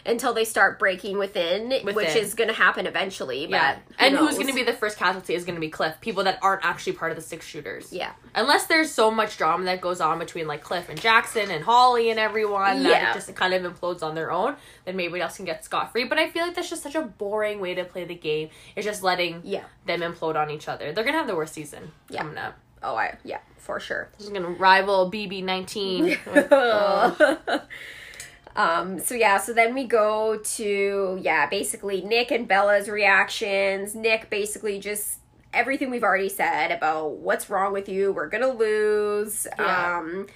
[0.08, 3.46] Until they start breaking within, which is going to happen eventually.
[3.46, 3.76] But Yeah.
[3.76, 6.00] who And who's gonna be the first casualty is gonna be Cliff.
[6.00, 7.92] People that aren't actually part of the six shooters.
[7.92, 8.12] Yeah.
[8.34, 12.10] Unless there's so much drama that goes on between like Cliff and Jackson and Holly
[12.10, 15.46] and everyone that it just kind of implodes on their own, then maybe else can
[15.46, 16.06] get scot free.
[16.06, 18.50] But I feel like that's just such a boring way to play the game.
[18.78, 19.64] It's just letting Yeah.
[19.86, 20.94] them implode on each other.
[20.94, 22.22] They're gonna have the worst season Yeah.
[22.22, 22.56] coming up.
[22.82, 24.08] Oh, I yeah, for sure.
[24.18, 26.18] This is gonna rival BB nineteen.
[26.52, 27.38] Uh,
[28.58, 33.96] um so yeah so then we go to yeah basically nick and bella's reactions.
[33.96, 35.20] Nick basically just
[35.54, 39.48] everything we've already said about what's wrong with you we're gonna lose.
[39.58, 40.00] Yeah.
[40.00, 40.28] um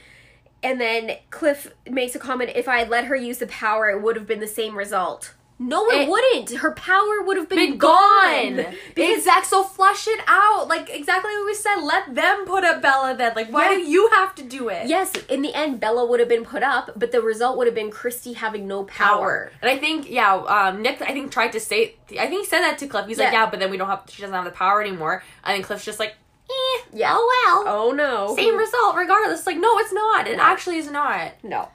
[0.64, 4.02] and then cliff makes a comment if i had let her use the power it
[4.02, 7.71] would have been the same result no it, It- wouldn't her power would have been,
[7.71, 8.76] been gone, gone.
[8.95, 10.67] because Zach So flush it out.
[10.67, 11.76] Like exactly what we said.
[11.82, 13.15] Let them put up Bella.
[13.15, 13.78] Then, like, why Yeah.
[13.78, 14.88] do you have to do it?
[14.88, 17.76] yes in the end bella would have been put up but the result would have
[17.76, 19.52] been christy having no power.
[19.62, 22.62] And I think, yeah, um, Nick, I think tried to say, I think he said
[22.62, 23.06] that to Cliff.
[23.08, 23.43] He's like, Yeah.
[23.45, 25.24] yeah, but then we don't have, she doesn't have the power anymore.
[25.43, 26.15] And then Cliff's just like,
[26.50, 27.13] eh, Yeah.
[27.15, 29.45] oh well, oh no same result regardless.
[29.45, 30.28] Like, no, it's not.
[30.28, 30.43] It No.
[30.43, 31.34] actually is not.
[31.43, 31.69] No.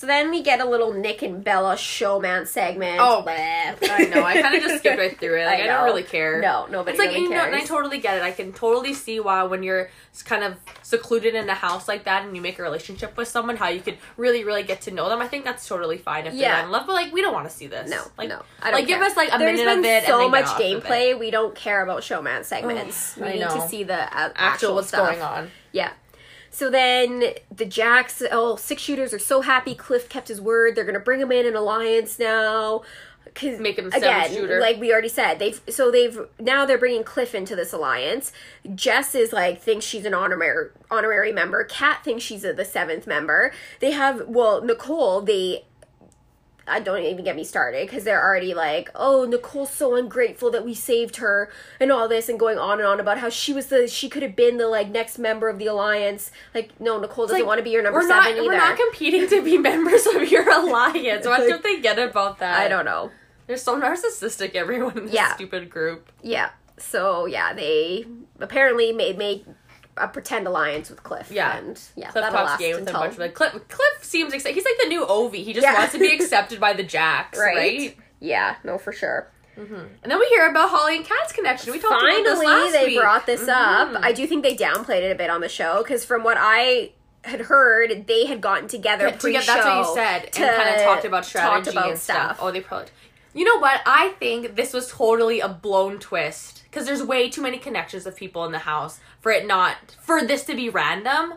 [0.00, 2.96] So then we get a little Nick and Bella showmance segment.
[3.02, 3.22] Oh.
[3.28, 4.22] I know.
[4.24, 5.44] I kind of just skipped right through it.
[5.50, 5.76] Like, I, know.
[5.76, 6.40] don't really care.
[6.40, 8.22] No, nobody It's like, really you know, and I totally get it.
[8.22, 9.90] I can totally see why when you're
[10.24, 13.56] kind of secluded in a house like that and you make a relationship with someone,
[13.58, 15.20] how you could really, really get to know them.
[15.20, 16.54] I think that's totally fine if Yeah.
[16.56, 16.86] they're in love.
[16.86, 17.90] But like, we don't want to see this.
[17.90, 18.40] no, like, no.
[18.62, 20.06] I don't like give us like a There's minute of it.
[20.06, 20.84] so much get off of it.
[20.84, 21.18] gameplay.
[21.18, 23.18] We don't care about showmance segments.
[23.18, 25.10] Ugh, we I need to see the uh, actual, Actual what's stuff.
[25.10, 25.50] going on.
[25.72, 25.92] Yeah.
[26.50, 30.74] So then the Jacks, oh, six shooters are so happy Cliff kept his word.
[30.74, 32.82] They're gonna bring him in an alliance now.
[33.34, 34.60] Cause Make him a again, shooter.
[34.60, 38.32] like we already said, they've so they've now they're bringing Cliff into this alliance.
[38.74, 41.62] Jess is like thinks she's an honorary honorary member.
[41.62, 43.52] Kat thinks she's a, the seventh member.
[43.78, 45.20] They have well Nicole.
[45.20, 45.64] They
[46.70, 50.64] I don't even get me started because they're already like, oh, Nicole's so ungrateful that
[50.64, 53.66] we saved her and all this and going on and on about how she was
[53.66, 56.30] the she could have been the like next member of the alliance.
[56.54, 58.42] Like, no, Nicole doesn't Like, want to be your number we're seven not either.
[58.46, 61.26] we're not competing to be members of your alliance.
[61.26, 62.58] What don't they get about that?
[62.60, 63.10] I don't know.
[63.46, 64.54] They're so narcissistic.
[64.54, 65.34] Everyone in this Yeah.
[65.34, 66.10] stupid group.
[66.22, 66.50] Yeah.
[66.78, 68.06] So yeah, they
[68.38, 69.44] apparently made made
[70.00, 71.30] a pretend alliance with Cliff.
[71.30, 71.56] Yeah.
[71.58, 73.52] and yeah, Cliff that'll last game with a bunch of like Cliff.
[73.68, 74.54] Cliff seems excited.
[74.54, 75.44] He's like the new Ovi.
[75.44, 75.74] He just Yeah.
[75.74, 77.56] wants to be accepted by the Jacks, right?
[77.56, 77.96] right?
[78.20, 79.28] Yeah, no, for sure.
[79.56, 81.72] And then we hear about Holly and Kat's connection.
[81.72, 82.98] We talked about this Finally, last they week.
[82.98, 83.88] brought this up.
[83.90, 84.00] Mhm.
[84.02, 86.92] I do think they downplayed it a bit on the show because from what I
[87.24, 89.52] had heard, they had gotten together Yeah, pre-show.
[89.52, 92.38] that's what you said, and to kind of talked about strategy about and stuff.
[92.40, 92.88] Oh, they probably.
[93.34, 93.82] You know what?
[93.84, 98.16] I think this was totally a blown twist because there's way too many connections of
[98.16, 101.34] people in the house for it not for this to be random.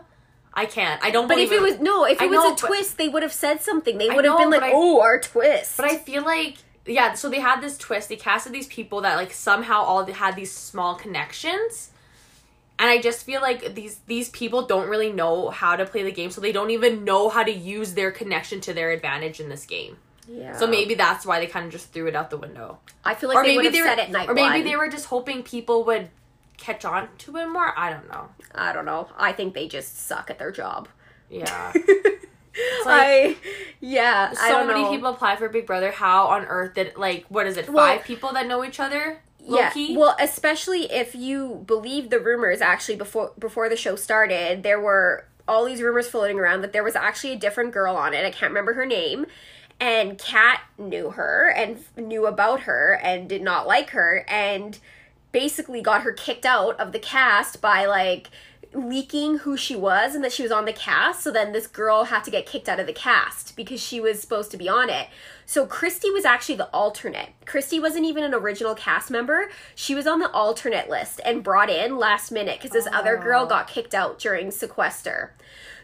[0.56, 1.02] I can't.
[1.02, 1.26] I don't.
[1.26, 3.22] Believe But if it was no, if I it was know, a twist, they would
[3.24, 3.98] have said something.
[3.98, 7.28] They would have been like, I- "Oh, our twist." But I feel like yeah, so
[7.28, 8.08] they had this twist.
[8.08, 11.90] They casted these people that like somehow all had these small connections.
[12.78, 16.12] And I just feel like these these people don't really know how to play the
[16.12, 19.48] game, so they don't even know how to use their connection to their advantage in
[19.48, 19.96] this game.
[20.28, 20.56] Yeah.
[20.56, 22.78] So maybe that's why they kind of just threw it out the window.
[23.04, 24.64] I feel like they would have were, said it night or maybe one.
[24.64, 26.10] they were just hoping people would
[26.56, 27.72] catch on to it more.
[27.78, 28.28] I don't know.
[28.54, 29.08] I don't know.
[29.16, 30.88] I think they just suck at their job.
[31.30, 31.72] Yeah.
[32.86, 33.36] I
[33.80, 34.32] yeah.
[34.38, 34.90] I so many know.
[34.90, 35.90] people apply for Big Brother.
[35.90, 37.66] How on earth did like what is it?
[37.66, 39.20] Five Well- people that know each other?
[39.46, 39.94] Yeah, Low-key?
[39.98, 42.62] well, especially if you believe the rumors.
[42.62, 46.82] Actually, before before the show started, there were all these rumors floating around that there
[46.82, 48.24] was actually a different girl on it.
[48.24, 49.26] I can't remember her name,
[49.80, 54.78] and Kat knew her and knew about her and did not like her and
[55.32, 58.30] basically got her kicked out of the cast by like
[58.72, 61.22] leaking who she was and that she was on the cast.
[61.22, 64.20] So then this girl had to get kicked out of the cast because she was
[64.20, 65.08] supposed to be on it.
[65.46, 67.28] So Christy was actually the alternate.
[67.46, 69.50] Christy wasn't even an original cast member.
[69.74, 73.42] She was on the alternate list and brought in last minute because this other girl
[73.44, 73.46] Oh.
[73.46, 75.34] got kicked out during sequester.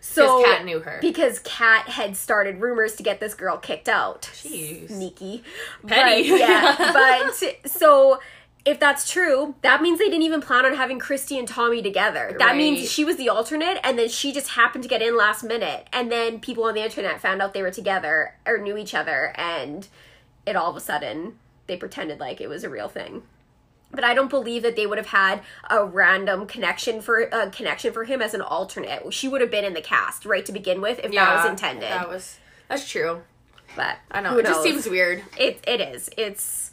[0.00, 0.98] So Because Kat knew her.
[1.00, 4.22] because Kat had started rumors to get this girl kicked out.
[4.32, 4.88] Jeez.
[4.88, 5.42] Sneaky.
[5.86, 6.30] Petty.
[6.30, 7.24] But, yeah.
[7.32, 8.18] but so
[8.64, 12.34] if that's true, that means they didn't even plan on having Christy and Tommy together.
[12.38, 12.56] That Right.
[12.56, 15.86] means she was the alternate and then she just happened to get in last minute.
[15.92, 19.32] And then people on the internet found out they were together or knew each other
[19.36, 19.88] and
[20.46, 23.22] it all of a sudden they pretended like it was a real thing.
[23.92, 27.92] But I don't believe that they would have had a random connection for a connection
[27.92, 29.12] for him as an alternate.
[29.12, 31.90] She would have been in the cast right to begin with if that was intended.
[31.90, 33.22] That was that's true.
[33.74, 34.38] but I know.
[34.38, 35.24] It just seems weird.
[35.36, 36.08] It it is.
[36.16, 36.70] It's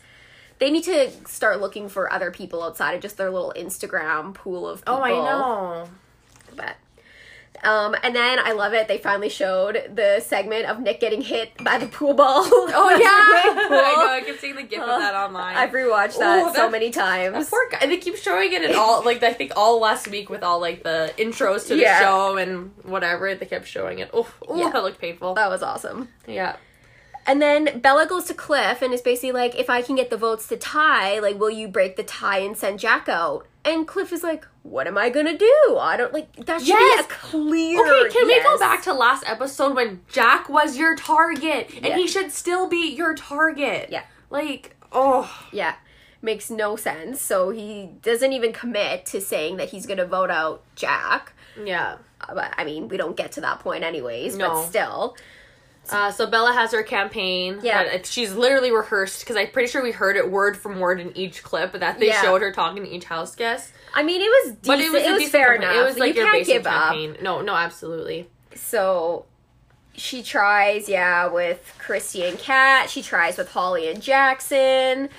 [0.59, 4.67] they need to start looking for other people outside of just their little Instagram pool
[4.67, 4.95] of people.
[4.95, 5.89] Oh, I know.
[6.55, 6.75] But
[7.63, 8.87] um, and then I love it.
[8.87, 12.43] They finally showed the segment of Nick getting hit by the pool ball.
[12.79, 14.09] Oh yeah, I know.
[14.13, 15.55] I keep seeing the gif of that online.
[15.57, 17.49] I've rewatched that Oh, so many times.
[17.49, 17.79] Poor guy.
[17.81, 20.59] And they keep showing it in all, like I think all last week with all
[20.59, 21.99] like the intros to the Yeah.
[21.99, 23.33] show and whatever.
[23.35, 24.09] They kept showing it.
[24.13, 24.69] Oh, oh Yeah.
[24.71, 25.33] that looked painful.
[25.35, 26.09] That was awesome.
[26.27, 26.55] yeah.
[27.27, 30.15] And then Bella goes to Cliff and is basically like, if I can get the
[30.17, 33.45] votes to tie, like, will you break the tie and send Jack out?
[33.65, 35.77] And Cliff is like, what am I gonna do?
[35.77, 37.05] I don't like that should Yes.
[37.05, 37.81] be a clear.
[38.05, 41.95] Okay, can we go back to last episode when Jack was your target and Yeah.
[41.97, 43.89] he should still be your target?
[43.91, 44.03] Yeah.
[44.29, 45.75] Like, oh, Yeah,
[46.21, 47.21] makes no sense.
[47.21, 51.33] So he doesn't even commit to saying that he's gonna vote out Jack.
[51.61, 51.97] yeah.
[52.21, 54.37] Uh, But I mean, we don't get to that point anyways.
[54.37, 54.49] No.
[54.49, 55.17] But still,
[55.91, 57.59] Uh, so Bella has her campaign.
[57.63, 57.97] Yeah.
[58.03, 61.43] she's literally rehearsed because I'm pretty sure we heard it word from word in each
[61.43, 62.21] clip that they Yeah.
[62.21, 63.71] showed her talking to each house guest.
[63.93, 64.65] I mean, it was decent.
[64.67, 65.69] But it was, a decent fair campaign.
[65.71, 65.81] enough.
[65.81, 67.17] It was like you your basic campaign.
[67.21, 68.29] No, no, absolutely.
[68.55, 69.25] So
[69.93, 72.89] she tries, yeah, with Christy and Kat.
[72.89, 75.09] She tries with Holly and Jackson,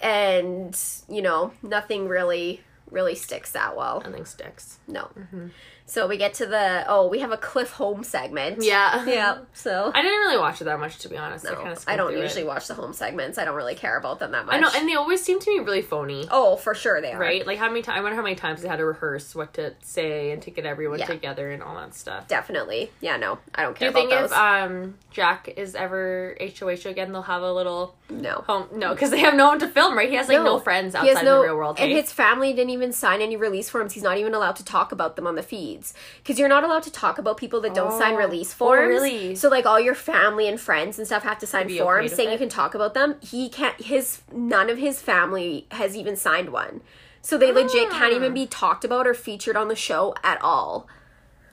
[0.00, 4.00] and you know, nothing really, really sticks that well.
[4.04, 4.78] Nothing sticks.
[4.86, 5.10] No.
[5.18, 5.48] Mm-hmm.
[5.92, 8.62] So we get to the oh, we have a Cliff Home segment.
[8.62, 9.04] Yeah.
[9.04, 9.38] Yeah.
[9.52, 11.46] So I didn't really watch it that much, to be honest.
[11.46, 13.36] I, No, of I don't usually watch the home segments.
[13.36, 14.54] I don't really care about them that much.
[14.54, 16.26] I know, and they always seem to be really phony.
[16.30, 17.18] oh, for sure they are.
[17.18, 17.46] Right?
[17.46, 17.98] Like how many times?
[17.98, 20.64] I wonder how many times they had to rehearse what to say and to get
[20.64, 21.06] everyone Yeah.
[21.08, 22.26] together and all that stuff.
[22.26, 22.90] Definitely.
[23.02, 23.18] Yeah.
[23.18, 23.92] No, I don't care.
[23.92, 27.94] Do you think about if um Jack is ever HOH again, they'll have a little
[28.20, 28.44] no.
[28.46, 28.66] home?
[28.74, 29.96] No, because they have no one to film.
[29.96, 30.08] Right?
[30.10, 31.78] He has like no, friends He outside no, the real world.
[31.80, 32.02] and right?
[32.02, 33.92] his family didn't even sign any release forms.
[33.94, 36.82] He's not even allowed to talk about them on the feeds because you're not allowed
[36.84, 38.16] to talk about people that don't sign Oh.
[38.18, 38.88] release Oh, forms.
[38.88, 39.34] really?
[39.34, 42.32] So like all your family and friends and stuff have to sign forms saying it?
[42.32, 43.16] you can talk about them.
[43.20, 43.80] He can't.
[43.80, 46.80] His none of his family has even signed one.
[47.24, 48.16] So they legit can't Ah.
[48.16, 50.88] even be talked about or featured on the show at all.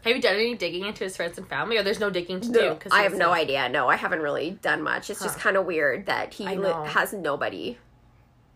[0.04, 2.52] Have you done any digging into his friends and family, or there's no digging to
[2.52, 2.78] do?
[2.92, 3.68] I have no a- idea.
[3.70, 5.10] No, I haven't really done much.
[5.10, 7.78] It's just kind of weird that he li- has nobody.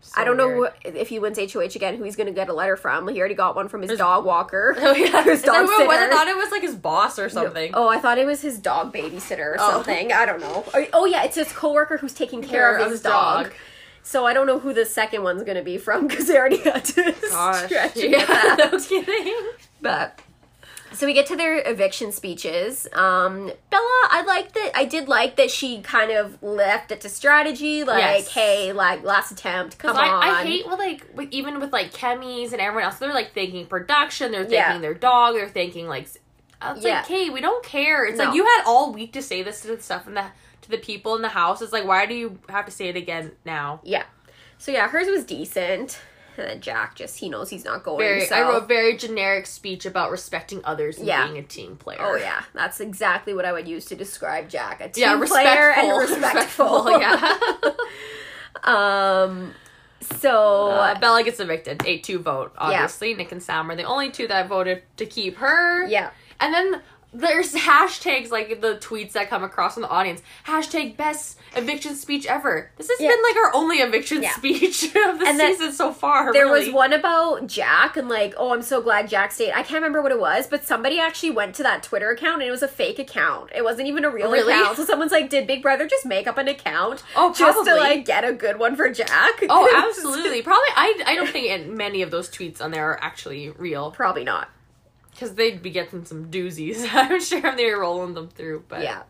[0.00, 0.72] so I don't know weird.
[0.84, 3.06] who, if he wins HOH again, who he's going to get a letter from.
[3.08, 4.74] He already got one from his dog walker.
[4.80, 7.72] Oh yeah, his dog what- I thought it was like his boss or something.
[7.74, 9.70] Oh, I thought it was his dog babysitter or Oh.
[9.72, 10.12] something.
[10.12, 10.64] I don't know.
[10.94, 13.52] Oh, yeah, it's his coworker who's taking care, of his, dog.
[14.02, 16.56] So I don't know who the second one's going to be from because they already
[16.64, 18.10] had to Gosh, stretch it.
[18.10, 19.34] yeah, no kidding.
[19.80, 20.18] But
[20.94, 22.86] so we get to their eviction speeches.
[22.92, 24.72] Um, Bella, I like that.
[24.74, 27.84] I did like that she kind of left it to strategy.
[27.84, 28.28] Like, Yes.
[28.28, 30.22] hey, like last attempt, come Because I, on.
[30.22, 33.66] I hate with like with, even with like Kemi's and everyone else, they're like thanking
[33.66, 34.78] production, they're thanking Yeah.
[34.78, 36.08] their dog, they're thanking like.
[36.66, 36.96] It's Yeah.
[36.96, 38.06] like, hey, we don't care.
[38.06, 38.24] It's No.
[38.26, 40.24] like you had all week to say this to the stuff in the
[40.62, 41.60] to the people in the house.
[41.60, 43.80] It's like, why do you have to say it again now?
[43.84, 44.04] yeah.
[44.56, 45.98] So yeah, hers was decent.
[46.36, 47.98] And then Jack just he knows he's not going.
[47.98, 48.34] Very, so.
[48.34, 51.26] I wrote very generic speech about respecting others and Yeah.
[51.26, 51.98] being a team player.
[52.00, 54.80] Oh yeah, that's exactly what I would use to describe Jack.
[54.80, 57.00] A team yeah, player and respectful, respectful.
[57.00, 57.74] yeah.
[58.64, 59.54] um.
[60.20, 61.82] So Uh, Bella gets evicted.
[61.86, 62.52] Eight two vote.
[62.58, 65.86] Obviously, Nick and Sam are the only two that voted to keep her.
[65.86, 66.82] yeah, And then
[67.14, 70.20] there's hashtags like the tweets that come across from the audience.
[70.46, 72.70] Hashtag best eviction speech ever.
[72.76, 73.08] This has Yeah.
[73.08, 74.32] been like our only eviction Yeah.
[74.34, 76.32] speech of the And season so far.
[76.32, 76.66] there really.
[76.66, 79.52] was one about Jack and like, oh, I'm so glad Jack stayed.
[79.52, 82.48] I can't remember what it was, but somebody actually went to that Twitter account and
[82.48, 83.50] it was a fake account.
[83.54, 84.52] It wasn't even a real Really?
[84.52, 84.76] account.
[84.76, 87.02] So someone's like, did Big Brother just make up an account?
[87.16, 89.42] Oh, just to like get a good one for Jack?
[89.48, 90.42] Oh, absolutely.
[90.42, 90.68] Probably.
[90.76, 91.02] I.
[91.06, 94.48] I don't think many of those tweets on there are actually real Probably not.
[95.10, 96.88] because they'd be getting some doozies.
[96.92, 98.64] I'm sure if they were rolling them through.
[98.68, 99.02] But Yeah.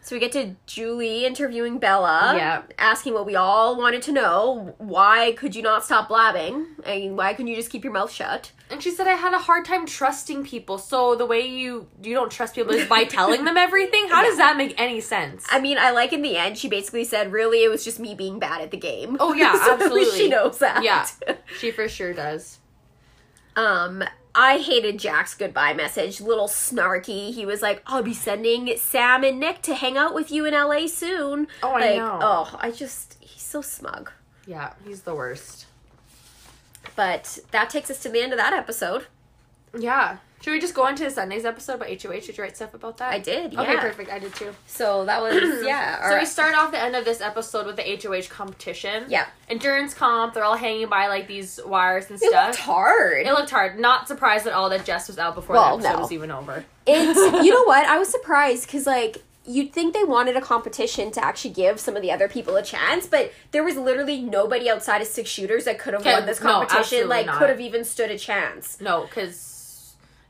[0.00, 2.32] So we get to Julie interviewing Bella.
[2.34, 2.62] Yeah.
[2.78, 4.74] Asking what we all wanted to know.
[4.78, 6.66] Why could you not stop blabbing?
[6.86, 8.52] I mean, why couldn't you just keep your mouth shut?
[8.70, 10.78] And she said I had a hard time trusting people.
[10.78, 14.08] So the way you you don't trust people is by telling them everything.
[14.08, 15.46] How does that make any sense?
[15.50, 18.14] I mean, I like in the end, she basically said, really, it was just me
[18.14, 19.18] being bad at the game.
[19.20, 20.18] Oh, yeah, So absolutely.
[20.18, 20.82] she knows that.
[20.82, 21.06] yeah,
[21.58, 22.58] she for sure does.
[23.56, 24.04] Um,
[24.40, 26.20] I hated Jack's goodbye message.
[26.20, 27.34] Little snarky.
[27.34, 30.54] He was like, "I'll be sending Sam and Nick to hang out with you in
[30.54, 32.20] LA soon." Oh, I know.
[32.22, 34.12] Oh, I just he's so smug.
[34.46, 35.66] Yeah, he's the worst.
[36.94, 39.06] But that takes us to the end of that episode.
[39.76, 40.18] Yeah.
[40.40, 42.20] Should we just go into the Sunday's episode about HOH?
[42.20, 43.12] Did you write stuff about that?
[43.12, 43.58] I did.
[43.58, 44.10] Okay, perfect.
[44.10, 44.54] I did too.
[44.66, 45.32] So that was
[45.64, 46.08] yeah.
[46.08, 49.04] So we start off the end of this episode with the HOH competition.
[49.08, 49.26] Yeah.
[49.48, 50.34] Endurance comp.
[50.34, 52.44] They're all hanging by like these wires and It stuff.
[52.44, 53.26] It looked hard.
[53.26, 53.78] It looked hard.
[53.80, 56.02] Not surprised at all that Jess was out before Well, the episode no.
[56.02, 56.64] was even over.
[56.86, 57.86] It's you know what?
[57.86, 61.96] I was surprised because like you'd think they wanted a competition to actually give some
[61.96, 65.64] of the other people a chance, but there was literally nobody outside of six shooters
[65.64, 66.78] that could have won this competition.
[66.80, 68.78] absolutely like could have even stood a chance.
[68.80, 69.47] No, because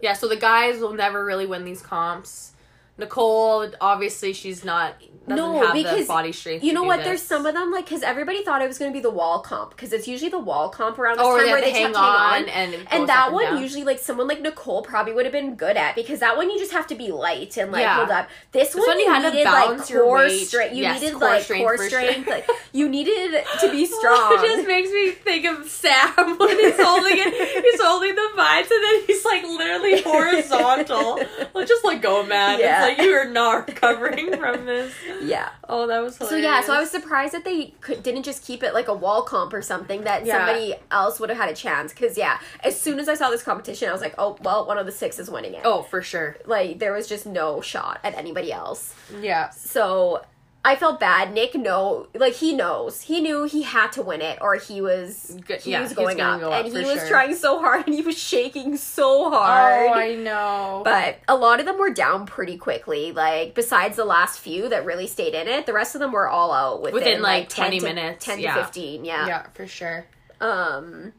[0.00, 2.52] yeah, so the guys will never really win these comps.
[2.96, 4.94] Nicole, obviously, she's not
[5.36, 6.64] No, because body strength.
[6.64, 6.98] You to know what?
[6.98, 7.06] this.
[7.06, 9.40] There's some of them like because everybody thought it was going to be the wall
[9.40, 11.82] comp because it's usually the wall comp around this Oh, time yeah, where they they
[11.82, 12.48] hang to hang on on.
[12.48, 15.76] and And that and one usually like someone like Nicole probably would have been good
[15.76, 17.96] at because that one you just have to be light and like Yeah.
[17.96, 18.28] hold up.
[18.52, 20.74] This, one, one you, had to needed balance like your core strength.
[20.74, 22.24] You Yes, needed core like strength core strength.
[22.24, 22.34] sure.
[22.34, 24.32] Like you needed to be strong.
[24.34, 27.64] it just makes me think of Sam when he's holding it.
[27.64, 31.20] He's holding the vines and then he's like literally horizontal.
[31.54, 32.60] Well, just let go, man.
[32.60, 32.86] Yeah.
[32.86, 34.92] It's like you are not recovering from this.
[35.22, 35.50] yeah.
[35.68, 38.62] Oh, that was So yeah, so I was surprised that they could, didn't just keep
[38.62, 40.38] it like a wall comp or something that Yeah.
[40.46, 41.92] somebody else would have had a chance.
[41.92, 44.78] Because yeah, as soon as I saw this competition, I was like, oh well, one
[44.78, 45.62] of the six is winning it.
[45.64, 46.36] Oh, for sure.
[46.46, 48.94] Like there was just no shot at anybody else.
[49.20, 49.50] Yeah.
[49.50, 50.22] So
[50.64, 51.32] I felt bad.
[51.32, 53.02] Nick know like he knows.
[53.02, 56.20] He knew he had to win it or he was Good- he yeah, was going
[56.20, 56.40] up.
[56.40, 57.08] go up and he was sure.
[57.08, 59.88] trying so hard and he was shaking so hard.
[59.88, 60.82] Oh, I know.
[60.84, 63.12] but a lot of them were down pretty quickly.
[63.12, 66.28] Like besides the last few that really stayed in it, the rest of them were
[66.28, 68.54] all out within, Within, like, 10 20 to- minutes, ten yeah.
[68.54, 69.04] to fifteen.
[69.04, 69.26] Yeah.
[69.26, 70.06] yeah, for sure.
[70.40, 71.12] Um.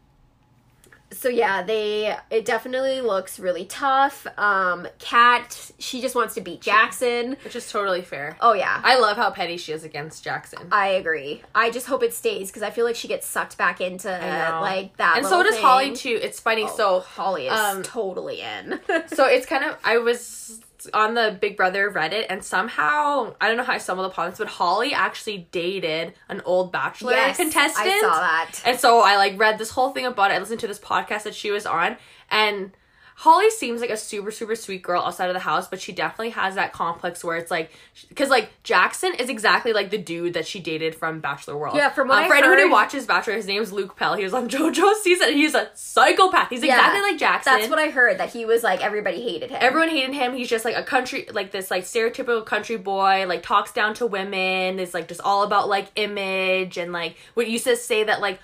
[1.12, 4.28] So yeah, they it definitely looks really tough.
[4.38, 7.36] Um, Kat, she just wants to beat Jackson.
[7.44, 8.38] Which is totally fair.
[8.42, 10.68] Oh yeah, I love how petty she is against Jackson.
[10.72, 11.42] I agree.
[11.56, 14.96] I just hope it stays because I feel like she gets sucked back into like
[14.98, 15.18] that.
[15.18, 16.20] and so does Holly too.
[16.22, 16.64] It's funny.
[16.64, 18.80] Oh, so Holly is um, totally in.
[19.08, 20.62] so it's kind of I was
[20.94, 24.40] on the Big Brother Reddit and somehow I don't know how I stumbled upon this,
[24.40, 27.88] but Holly actually dated an old Bachelor yes, contestant.
[27.88, 28.62] I saw that.
[28.66, 30.36] And so I like read this whole thing about it.
[30.36, 31.98] I listened to this podcast that she was on,
[32.30, 32.72] and
[33.20, 36.30] Holly seems like a super super sweet girl outside of the house, but she definitely
[36.30, 37.70] has that complex where it's like
[38.08, 41.76] because like Jackson is exactly like the dude that she dated from Bachelor World.
[41.76, 44.14] Yeah, from what uh, I for anyone who watches Bachelor, his name's Luke Pell.
[44.16, 45.34] He was on JoJo's season.
[45.34, 46.50] He's a psychopath.
[46.50, 47.54] He's Yeah, exactly like Jackson.
[47.58, 48.20] That's what I heard.
[48.20, 49.58] That he was like everybody hated him.
[49.60, 50.34] Everyone hated him.
[50.34, 53.26] He's just like a country, like this, like stereotypical country boy.
[53.28, 54.80] Like talks down to women.
[54.80, 58.40] Is like just all about like image and like what used to say that like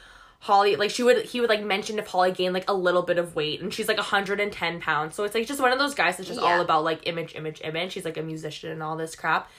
[0.46, 3.18] Holly, like she would, he would like mention if Holly gained like a little bit
[3.18, 5.16] of weight, and she's like 110 pounds.
[5.16, 6.46] So it's like just one of those guys that's just Yeah.
[6.48, 7.94] all about like image, image, image.
[7.94, 9.50] She's like a musician and all this crap,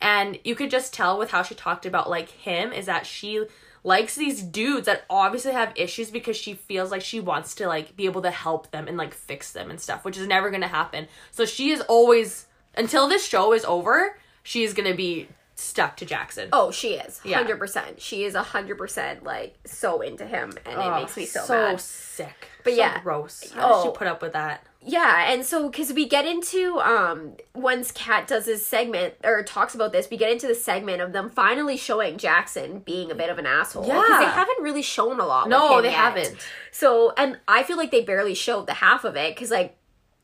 [0.00, 3.44] and you could just tell with how she talked about like him is that she
[3.84, 7.94] likes these dudes that obviously have issues because she feels like she wants to like
[7.96, 10.66] be able to help them and like fix them and stuff, which is never gonna
[10.66, 11.06] happen.
[11.30, 16.04] So she is always until this show is over, she is gonna be stuck to
[16.06, 16.48] Jackson.
[16.52, 17.20] Oh, she is.
[17.24, 17.42] Yeah.
[17.44, 17.94] 100%.
[17.98, 21.80] She is 100% like so into him and it Oh, makes me so, so mad.
[21.80, 22.48] sick.
[22.64, 23.00] But So yeah.
[23.02, 23.50] gross.
[23.52, 23.92] How does Oh.
[23.92, 24.64] she put up with that?
[24.84, 29.76] Yeah, and so because we get into um once Kat does this segment or talks
[29.76, 33.30] about this, we get into the segment of them finally showing Jackson being a bit
[33.30, 33.84] of an asshole.
[33.84, 35.48] because they haven't really shown a lot.
[35.48, 35.96] No, they yet.
[35.96, 36.36] haven't.
[36.72, 39.76] So, and I feel like they barely showed the half of it because like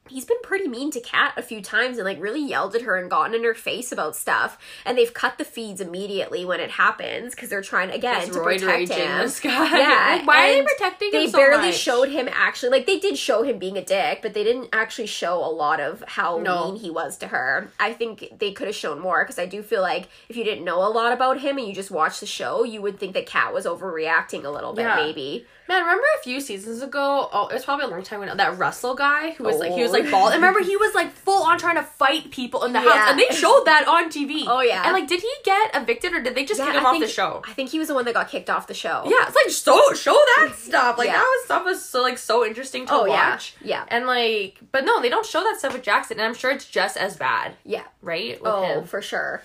[0.09, 2.97] he's been pretty mean to Kat a few times and like really yelled at her
[2.97, 4.59] and gotten in her face about stuff.
[4.85, 8.89] And they've cut the feeds immediately when it happens because they're trying again to protect
[8.91, 9.19] him.
[9.19, 9.79] this guy.
[9.79, 11.77] Yeah, Like, why are they protecting They him so barely much?
[11.77, 15.07] showed him actually like they did show him being a dick, but they didn't actually
[15.07, 16.67] show a lot of how No.
[16.73, 17.71] mean he was to her.
[17.79, 20.65] I think they could have shown more because I do feel like if you didn't
[20.65, 23.27] know a lot about him and you just watched the show, you would think that
[23.27, 24.97] Kat was overreacting a little bit, Yeah.
[24.97, 25.47] maybe.
[25.69, 27.29] Man, remember a few seasons ago?
[27.31, 28.35] Oh, it was probably a long time ago.
[28.35, 29.99] That Russell guy who was like he was Oh.
[29.99, 30.33] like bald.
[30.33, 33.19] And remember he was like full on trying to fight people in the house, and
[33.19, 34.45] they showed that on TV.
[34.47, 34.83] Oh, yeah.
[34.85, 36.93] And like, did he get evicted or did they just Yeah, kick him I off
[36.95, 37.43] think- the show?
[37.47, 39.03] I think he was the one that got kicked off the show.
[39.07, 40.97] Yeah, it's like so show that stuff.
[40.97, 41.19] Like Yeah.
[41.19, 43.33] that was stuff was so like so interesting to Oh, yeah.
[43.33, 43.55] watch.
[43.63, 43.85] Yeah.
[43.89, 46.65] And like, but no, they don't show that stuff with Jackson, and I'm sure it's
[46.65, 47.85] just as bad, Yeah.
[48.01, 48.41] right?
[48.41, 48.85] With Oh, him.
[48.87, 49.43] for sure.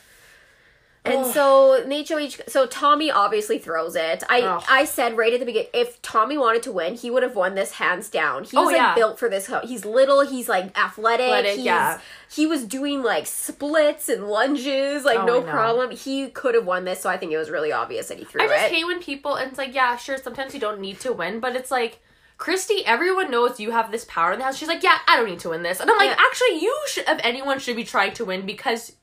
[1.06, 1.34] And Ugh.
[1.34, 4.24] so Nacho each so Tommy obviously throws it.
[4.30, 4.64] I Ugh.
[4.70, 7.56] I said right at the beginning if Tommy wanted to win, he would have won
[7.56, 8.46] this hands down.
[8.46, 9.52] He Oh, was like built for this.
[9.66, 11.26] He's little, he's like athletic.
[11.26, 12.00] Athletic, he's, yeah.
[12.32, 15.92] He was doing like splits and lunges, like Oh, no problem.
[15.92, 18.40] He could have won this, so I think it was really obvious that he threw
[18.42, 18.46] it.
[18.46, 18.76] I just it.
[18.76, 21.56] hate when people and it's like, yeah, sure, sometimes you don't need to win, but
[21.58, 22.00] it's like
[22.38, 24.58] Christy, everyone knows you have this power in the house.
[24.58, 25.82] She's like, yeah, I don't need to win this.
[25.82, 26.16] And I'm like, Yeah.
[26.20, 28.94] actually, you should, if anyone should be trying to win because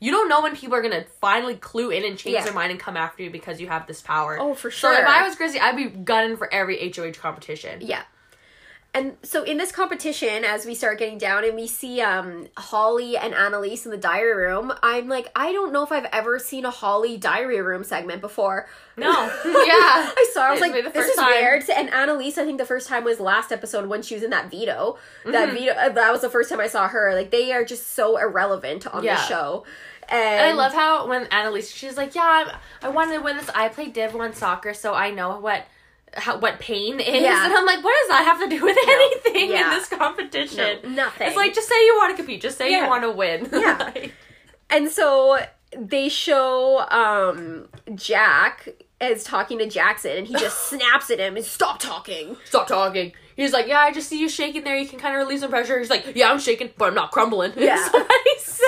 [0.00, 2.44] you don't know when people are gonna finally clue in and change Yeah.
[2.44, 4.38] their mind and come after you because you have this power.
[4.40, 4.94] Oh, for sure.
[4.94, 5.06] So if.
[5.06, 7.80] I was Christy, I'd be gunning for every HOH competition.
[7.80, 8.02] Yeah.
[8.98, 13.16] And so in this competition, as we start getting down and we see um Holly
[13.16, 16.64] and Annalise in the diary room, I'm like, I don't know if I've ever seen
[16.64, 18.68] a Holly diary room segment before.
[18.96, 19.10] No.
[19.12, 19.30] yeah.
[19.44, 20.42] I saw.
[20.46, 21.30] I was like, the "This is time.
[21.30, 24.30] weird." And Annalise, I think the first time was last episode when she was in
[24.30, 24.98] that veto.
[25.22, 25.32] Mm-hmm.
[25.32, 25.72] That veto.
[25.72, 27.14] uh, That was the first time I saw her.
[27.14, 29.14] Like they are just so irrelevant on Yeah.
[29.16, 29.64] the show.
[30.10, 33.36] And, And I love how when Annalise, she's like, "Yeah, I'm, I wanted to win
[33.36, 33.50] this.
[33.54, 35.66] I played Div One soccer, so I know what
[36.14, 37.44] how, what pain is." Yeah.
[37.46, 39.64] And I'm like, "What does that have to do with anything Yeah.
[39.74, 40.78] in this competition?
[40.82, 41.28] No, nothing.
[41.28, 42.40] It's like just say you want to compete.
[42.40, 42.82] Just say Yeah.
[42.84, 43.48] you want to win.
[43.52, 43.76] Yeah.
[43.78, 44.12] Like,
[44.70, 45.38] And so
[45.76, 48.68] they show um Jack
[49.00, 52.36] is talking to Jackson, and he just snaps at him and stop talking.
[52.46, 53.12] Stop talking.
[53.36, 54.76] He's like, "Yeah, I just see you shaking there.
[54.76, 57.12] You can kind of release some pressure." He's like, "Yeah, I'm shaking, but I'm not
[57.12, 57.88] crumbling." Yeah.
[57.88, 58.60] He says.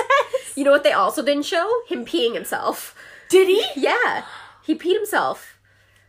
[0.56, 1.68] You know what they also didn't show?
[1.88, 2.94] Him peeing himself.
[3.28, 3.64] Did he?
[3.76, 4.24] Yeah,
[4.62, 5.49] he peed himself.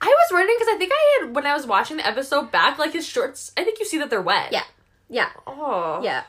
[0.02, 2.78] I was wondering because I think I had when I was watching the episode back,
[2.80, 3.52] like his shorts.
[3.56, 4.52] I think you see that they're wet.
[4.52, 4.64] Yeah,
[5.10, 6.02] yeah, Oh.
[6.04, 6.24] yeah.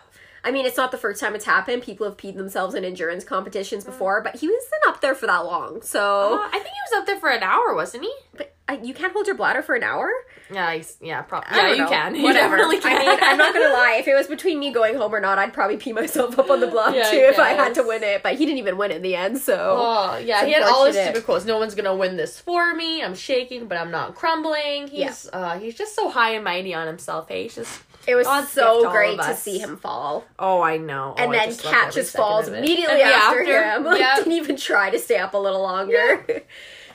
[0.45, 1.83] I mean, it's not the first time it's happened.
[1.83, 5.45] People have peed themselves in endurance competitions before, but he wasn't up there for that
[5.45, 5.83] long.
[5.83, 8.13] So, Uh, I think he was up there for an hour, wasn't he?
[8.37, 10.09] but I, you can't hold your bladder for an hour.
[10.53, 11.49] Yeah, he's, yeah, probably.
[11.57, 11.89] Yeah, you know.
[11.89, 12.15] can.
[12.23, 12.57] You Whatever.
[12.57, 12.97] definitely can.
[12.97, 13.97] I mean, I'm not gonna lie.
[13.99, 16.61] If it was between me going home or not, I'd probably pee myself up on
[16.61, 18.23] the block Yeah, I too if I had to win it.
[18.23, 20.97] But he didn't even win in the end, so Oh yeah, he had all his
[20.97, 21.45] stupid quotes.
[21.45, 23.03] No one's gonna win this for me.
[23.03, 24.87] I'm shaking, but I'm not crumbling.
[24.87, 27.29] He's uh he's just so high and mighty on himself.
[27.29, 30.25] Hey, he's just it was to so great to see him fall.
[30.39, 31.15] oh I know.
[31.19, 33.85] and Oh, I then Kat just falls immediately And after, him.
[33.93, 34.17] Like, Yep.
[34.19, 36.25] didn't even try to stay up a little longer.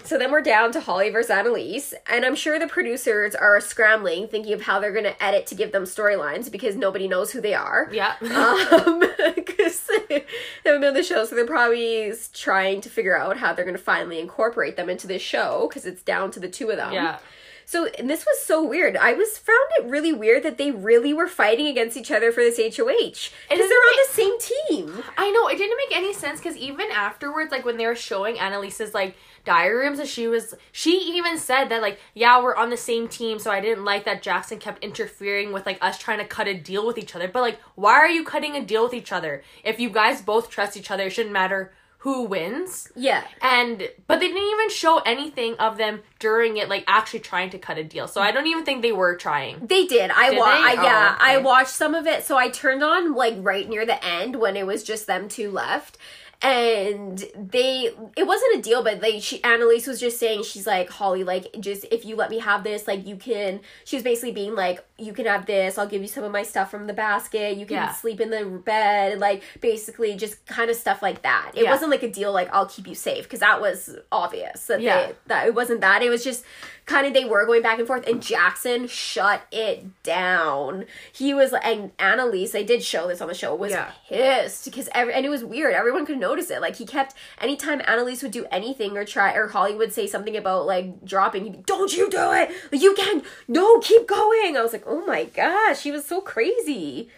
[0.07, 4.27] So then we're down to Holly versus Annalise, and I'm sure the producers are scrambling,
[4.27, 7.41] thinking of how they're going to edit to give them storylines because nobody knows who
[7.41, 7.89] they are.
[7.91, 8.15] Yeah.
[8.37, 9.01] Um,
[9.35, 10.25] because they
[10.63, 13.77] haven't been on the show, so they're probably trying to figure out how they're going
[13.77, 16.93] to finally incorporate them into this show because it's down to the two of them.
[16.93, 17.17] yeah.
[17.65, 18.95] So and this was so weird.
[18.95, 22.41] I was found it really weird that they really were fighting against each other for
[22.41, 25.03] this HOH because they're on the same team.
[25.17, 28.39] I know it didn't make any sense because even afterwards, like when they were showing
[28.39, 29.17] Annalise's like
[29.47, 33.39] diagrams, and she was she even said that like yeah we're on the same team,
[33.39, 36.53] so I didn't like that Jackson kept interfering with like us trying to cut a
[36.53, 37.27] deal with each other.
[37.27, 40.51] But like, why are you cutting a deal with each other if you guys both
[40.51, 41.05] trust each other?
[41.05, 42.91] It shouldn't matter who wins.
[42.95, 43.23] Yeah.
[43.41, 47.57] And but they didn't even show anything of them during it, like actually trying to
[47.57, 48.07] cut a deal.
[48.07, 49.65] So I don't even think they were trying.
[49.65, 50.11] They did.
[50.11, 51.33] I Did wa- I, yeah, Oh, okay.
[51.33, 52.23] I watched some of it.
[52.23, 55.49] So I turned on like right near the end when it was just them two
[55.51, 55.97] left.
[56.39, 60.87] And they it wasn't a deal, but they she Annalise was just saying she's like,
[60.87, 64.33] Holly, like just if you let me have this, like you can she was basically
[64.33, 66.93] being like, You can have this, I'll give you some of my stuff from the
[66.93, 67.91] basket, you can Yeah.
[67.91, 71.53] sleep in the bed, like basically just kind of stuff like that.
[71.55, 71.71] It Yeah.
[71.71, 75.07] wasn't like a deal like I'll keep you safe, because that was obvious that Yeah.
[75.07, 76.03] they that it wasn't that.
[76.03, 76.43] It was just
[76.87, 80.85] kind of they were going back and forth and Jackson shut it down.
[81.11, 83.91] He was and Annalise, I did show this on the show, was Yeah.
[84.07, 85.73] pissed because every and it was weird.
[85.75, 86.61] Everyone could notice it.
[86.61, 90.35] Like he kept anytime Annalise would do anything or try or Holly would say something
[90.35, 92.49] about like dropping, he'd be, Don't you do it!
[92.71, 94.55] Like you can no, keep going.
[94.57, 97.09] I was like, Oh my gosh, she was so crazy.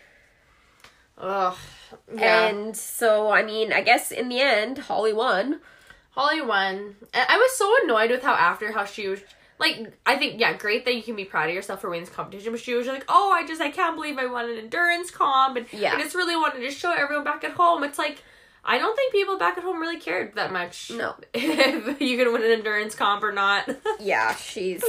[1.18, 1.56] Ugh.
[2.14, 2.48] Yeah.
[2.48, 5.60] And so I mean, I guess in the end, Holly won.
[6.12, 6.96] Holly won.
[7.14, 9.20] I was so annoyed with how after how she was
[9.60, 12.14] like I think yeah, great that you can be proud of yourself for winning this
[12.14, 15.12] competition, but she was like, Oh, I just I can't believe I won an endurance
[15.12, 15.94] comp and Yeah.
[15.96, 17.84] I just really wanted to show everyone back at home.
[17.84, 18.24] It's like
[18.66, 20.92] I don't think people back at home really cared that much.
[20.92, 21.16] No.
[21.34, 23.70] if you can win an endurance comp or not.
[24.00, 24.84] yeah, she's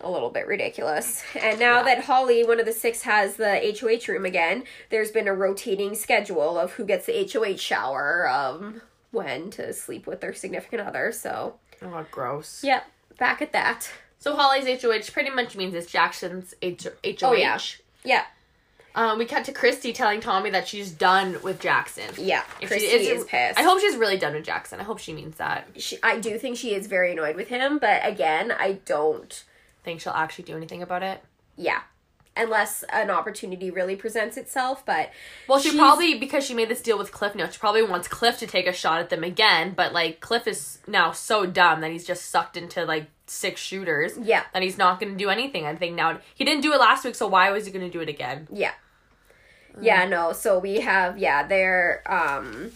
[0.00, 1.22] a little bit ridiculous.
[1.40, 1.82] And now Yeah.
[1.96, 5.94] that Holly, one of the six, has the HOH room again, there's been a rotating
[5.94, 11.12] schedule of who gets the HOH shower, um, when to sleep with their significant other.
[11.12, 12.64] So, oh gross.
[12.64, 12.84] yep,
[13.18, 13.90] back at that.
[14.18, 17.28] So Holly's HOH pretty much means it's Jackson's H- HOH.
[17.28, 17.58] Oh, yeah.
[18.04, 18.24] Yeah,
[18.94, 22.04] Um, we cut to Christy telling Tommy that she's done with Jackson.
[22.18, 22.42] yeah.
[22.60, 23.58] If Christy she is pissed.
[23.58, 24.80] I hope she's really done with Jackson.
[24.80, 25.68] I hope she means that.
[25.76, 29.44] she, I do think she is very annoyed with him, but again, I don't.
[29.84, 31.22] Think she'll actually do anything about it.
[31.56, 31.80] Yeah.
[32.34, 35.10] Unless an opportunity really presents itself, but
[35.46, 37.46] Well, she probably because she made this deal with Cliff now.
[37.48, 39.74] She probably wants Cliff to take a shot at them again.
[39.76, 44.12] But like Cliff is now so dumb that he's just sucked into like six shooters.
[44.20, 44.44] Yeah.
[44.54, 45.66] that he's not going to do anything.
[45.66, 47.92] I think now he didn't do it last week, so why was he going to
[47.92, 48.48] do it again?
[48.50, 48.72] Yeah.
[49.80, 50.32] Yeah, no.
[50.32, 52.72] So we have yeah, they're um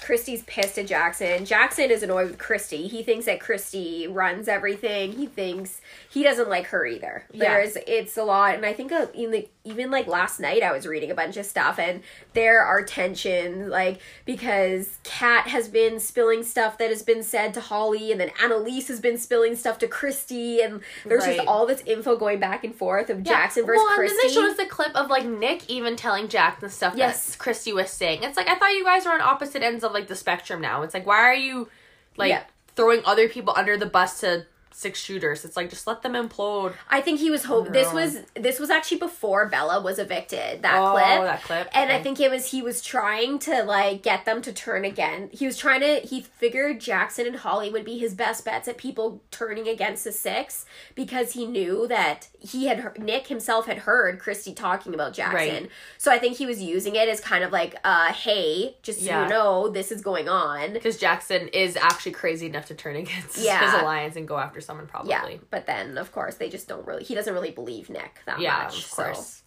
[0.00, 1.44] Christy's pissed at Jackson.
[1.44, 2.88] Jackson is annoyed with Christy.
[2.88, 5.12] He thinks that Christy runs everything.
[5.12, 5.80] He thinks
[6.12, 7.24] he doesn't like her either.
[7.32, 7.40] Yeah.
[7.54, 10.72] There's it's a lot, and I think uh, in the, even like last night I
[10.72, 12.02] was reading a bunch of stuff, and
[12.32, 17.60] there are tensions like because Kat has been spilling stuff that has been said to
[17.60, 21.36] Holly, and then Annalise has been spilling stuff to Christy, and there's Right.
[21.36, 24.12] just all this info going back and forth of Jackson versus well, Christy.
[24.14, 26.94] and then they showed us the clip of like Nick even telling Jack the stuff
[26.96, 27.30] Yes.
[27.32, 28.24] that Christy was saying.
[28.24, 30.82] It's like I thought you guys were on opposite ends of like the spectrum now.
[30.82, 31.68] It's like why are you
[32.16, 32.42] like Yeah.
[32.74, 35.44] throwing other people under the bus to six shooters?
[35.44, 36.74] It's like just let them implode.
[36.88, 40.62] I think he was hope this was this was actually before Bella was evicted.
[40.62, 41.22] That oh, clip.
[41.24, 41.68] that clip.
[41.72, 45.28] And I think it was he was trying to like get them to turn again.
[45.32, 48.76] He was trying to he figured Jackson and Holly would be his best bets at
[48.78, 50.64] people turning against the six
[50.94, 55.64] because he knew that he had heard, Nick himself had heard Christy talking about Jackson.
[55.64, 55.70] Right.
[55.98, 59.04] So I think he was using it as kind of like uh hey, just so
[59.06, 59.24] Yeah.
[59.24, 60.72] you know this is going on.
[60.72, 63.72] because Jackson is actually crazy enough to turn against Yeah.
[63.72, 65.10] his alliance and go after someone probably.
[65.10, 67.04] Yeah, but then of course they just don't really.
[67.04, 68.84] He doesn't really believe Nick that Yeah, much.
[68.84, 69.42] of course.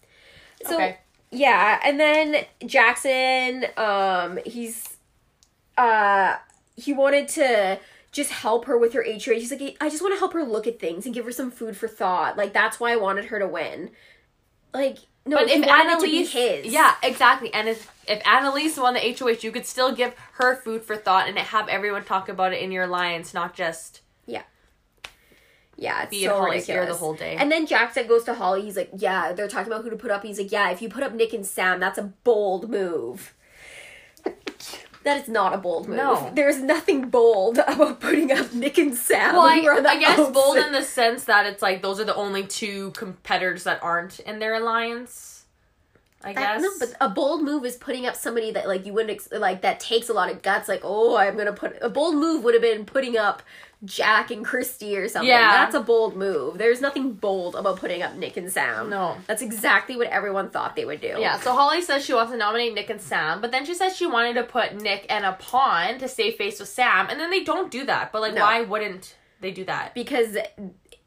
[0.62, 0.98] So, so Okay.
[1.30, 4.96] yeah, and then Jackson, um, he's,
[5.76, 6.36] uh,
[6.76, 7.78] he wanted to
[8.12, 9.32] just help her with her HOH.
[9.34, 11.50] He's like, I just want to help her look at things and give her some
[11.50, 12.36] food for thought.
[12.36, 13.90] Like that's why I wanted her to win.
[14.72, 16.66] Like no, But if wanted to be Annalise, his.
[16.72, 17.52] yeah, exactly.
[17.54, 21.28] And if if Annalise won the HOH, you could still give her food for thought
[21.28, 24.02] and have everyone talk about it in your alliance, not just
[25.76, 26.98] Yeah, it's be so Holly's ear ridiculous.
[27.00, 27.36] the whole day.
[27.36, 28.62] And then Jackson goes to Holly.
[28.62, 30.88] He's like, "Yeah, they're talking about who to put up." He's like, "Yeah, if you
[30.88, 33.34] put up Nick and Sam, that's a bold move."
[35.02, 35.98] That is not a bold move.
[35.98, 36.32] No.
[36.34, 39.34] There's nothing bold about putting up Nick and Sam.
[39.34, 42.44] well, I, I guess bold in the sense that it's like those are the only
[42.46, 45.44] two competitors that aren't in their alliance.
[46.22, 46.62] I I guess.
[46.62, 49.60] know, but a bold move is putting up somebody that like you wouldn't ex- like
[49.60, 50.70] that takes a lot of guts.
[50.70, 53.42] Like, oh, I'm gonna put a bold move would have been putting up
[53.84, 55.28] Jack and Christy or something.
[55.28, 55.50] Yeah.
[55.52, 56.58] that's a bold move.
[56.58, 58.88] There's nothing bold about putting up Nick and Sam.
[58.90, 59.16] no.
[59.26, 61.16] that's exactly what everyone thought they would do.
[61.18, 63.96] Yeah, so Holly says she wants to nominate Nick and Sam, but then she says
[63.96, 67.30] she wanted to put Nick and a pawn to save face with Sam, and then
[67.30, 68.12] they don't do that.
[68.12, 68.42] But like, No.
[68.42, 69.94] why wouldn't they do that?
[69.94, 70.36] because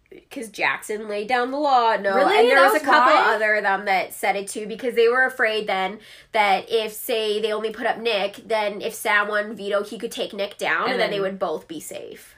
[0.09, 1.95] because Jackson laid down the law.
[1.97, 2.39] No, Really?
[2.39, 3.35] and there That was, a couple why?
[3.35, 5.99] other of them that said it too because they were afraid then
[6.31, 10.11] that if say they only put up Nick, then if Sam won veto, he could
[10.11, 12.35] take Nick down, and, And then, they would both be safe.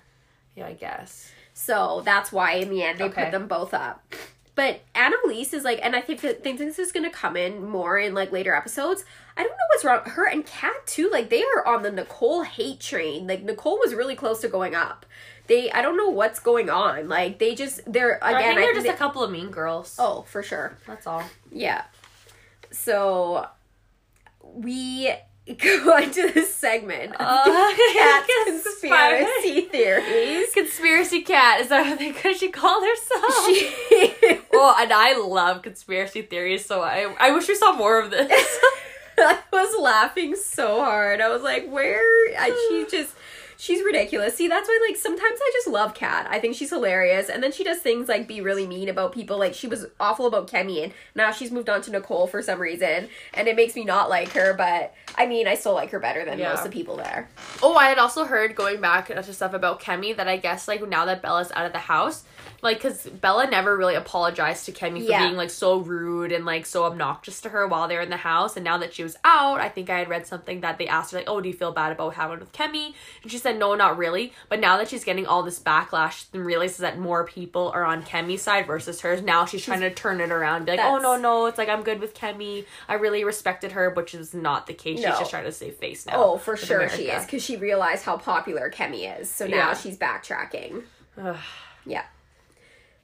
[0.59, 1.31] Yeah, I guess.
[1.53, 3.23] So that's why in the end they Okay.
[3.23, 4.03] put them both up.
[4.55, 7.97] But Annalise is like, and I think that think this is gonna come in more
[7.97, 9.05] in like later episodes.
[9.37, 10.01] I don't know what's wrong.
[10.05, 13.25] Her and Kat too, like they are on the Nicole hate train.
[13.27, 15.05] Like Nicole was really close to going up.
[15.47, 17.07] They, I don't know what's going on.
[17.07, 18.35] Like they just, they're again.
[18.35, 19.95] I think they're just they- a couple of mean girls.
[19.97, 20.77] oh, for sure.
[20.85, 21.23] That's all.
[21.51, 21.83] Yeah.
[22.71, 23.47] So
[24.43, 25.11] we
[25.53, 27.15] go into this segment.
[27.19, 27.43] Uh,
[27.93, 30.53] Kat's conspiracy theories.
[30.53, 31.61] Conspiracy Kat.
[31.61, 33.45] Is that what they could she called herself?
[33.45, 38.11] She oh, and I love conspiracy theories, so I I wish we saw more of
[38.11, 38.59] this.
[39.21, 41.21] I was laughing so hard.
[41.21, 41.99] I was like, where?
[42.39, 43.13] I, she just,
[43.59, 44.35] she's ridiculous.
[44.35, 46.25] See, that's why, like, sometimes I just love Kat.
[46.29, 47.29] I think she's hilarious.
[47.29, 49.37] And then she does things like be really mean about people.
[49.37, 52.59] Like, she was awful about Kemi, and now she's moved on to Nicole for some
[52.59, 53.09] reason.
[53.33, 56.23] And it makes me not like her, but I mean, I still like her better
[56.25, 56.49] than Yeah.
[56.49, 57.29] most of the people there.
[57.61, 60.87] Oh, I had also heard going back to stuff about Kemi that I guess like
[60.87, 62.23] now that Bella's out of the house,
[62.61, 65.23] like because Bella never really apologized to Kemi for Yeah.
[65.25, 68.17] being like so rude and like so obnoxious to her while they were in the
[68.17, 70.87] house, and now that she was out, I think I had read something that they
[70.87, 72.93] asked her like, "Oh, do you feel bad about what happened with Kemi?"
[73.23, 76.45] And she said, "No, not really." But now that she's getting all this backlash and
[76.45, 80.21] realizes that more people are on Kemi's side versus hers, now she's trying to turn
[80.21, 82.65] it around, be like, "Oh That's- no, no, it's like I'm good with Kemi.
[82.87, 84.99] I really respected her," which is not the case.
[85.01, 85.09] No.
[85.09, 86.13] She's just trying to save face now.
[86.15, 87.17] Oh, for with sure she America.
[87.19, 89.29] is, because she realized how popular Kemi is.
[89.29, 89.73] So now Yeah.
[89.73, 90.83] she's backtracking.
[91.21, 91.35] Ugh.
[91.85, 92.03] Yeah.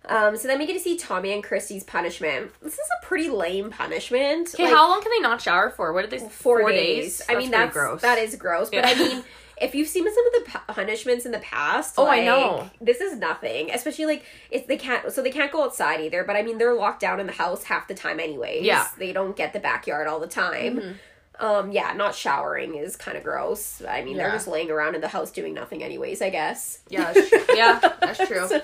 [0.07, 2.51] Um, so then we get to see Tommy and Christy's punishment.
[2.61, 4.53] This is a pretty lame punishment.
[4.53, 5.93] Okay, Like, how long can they not shower for?
[5.93, 6.27] What did they?
[6.29, 7.21] four, days.
[7.27, 8.01] I mean, that's gross.
[8.01, 8.69] that is gross.
[8.69, 8.89] But Yeah.
[8.89, 9.23] I mean,
[9.61, 12.69] if you've seen some of the punishments in the past, Oh, I know.
[12.81, 13.71] this is nothing.
[13.71, 16.23] Especially like it's they can't so they can't go outside either.
[16.23, 18.63] But I mean, they're locked down in the house half the time anyways.
[18.63, 18.83] Yeah.
[18.83, 18.99] Mm-hmm.
[18.99, 20.99] they don't get the backyard all the time.
[21.37, 23.81] Um, yeah, not showering is kind of gross.
[23.85, 26.21] I mean, they're just laying around in the house doing nothing anyways.
[26.21, 26.79] I guess.
[26.89, 27.45] Yeah, that's true.
[27.55, 28.47] yeah, that's true.
[28.47, 28.61] So-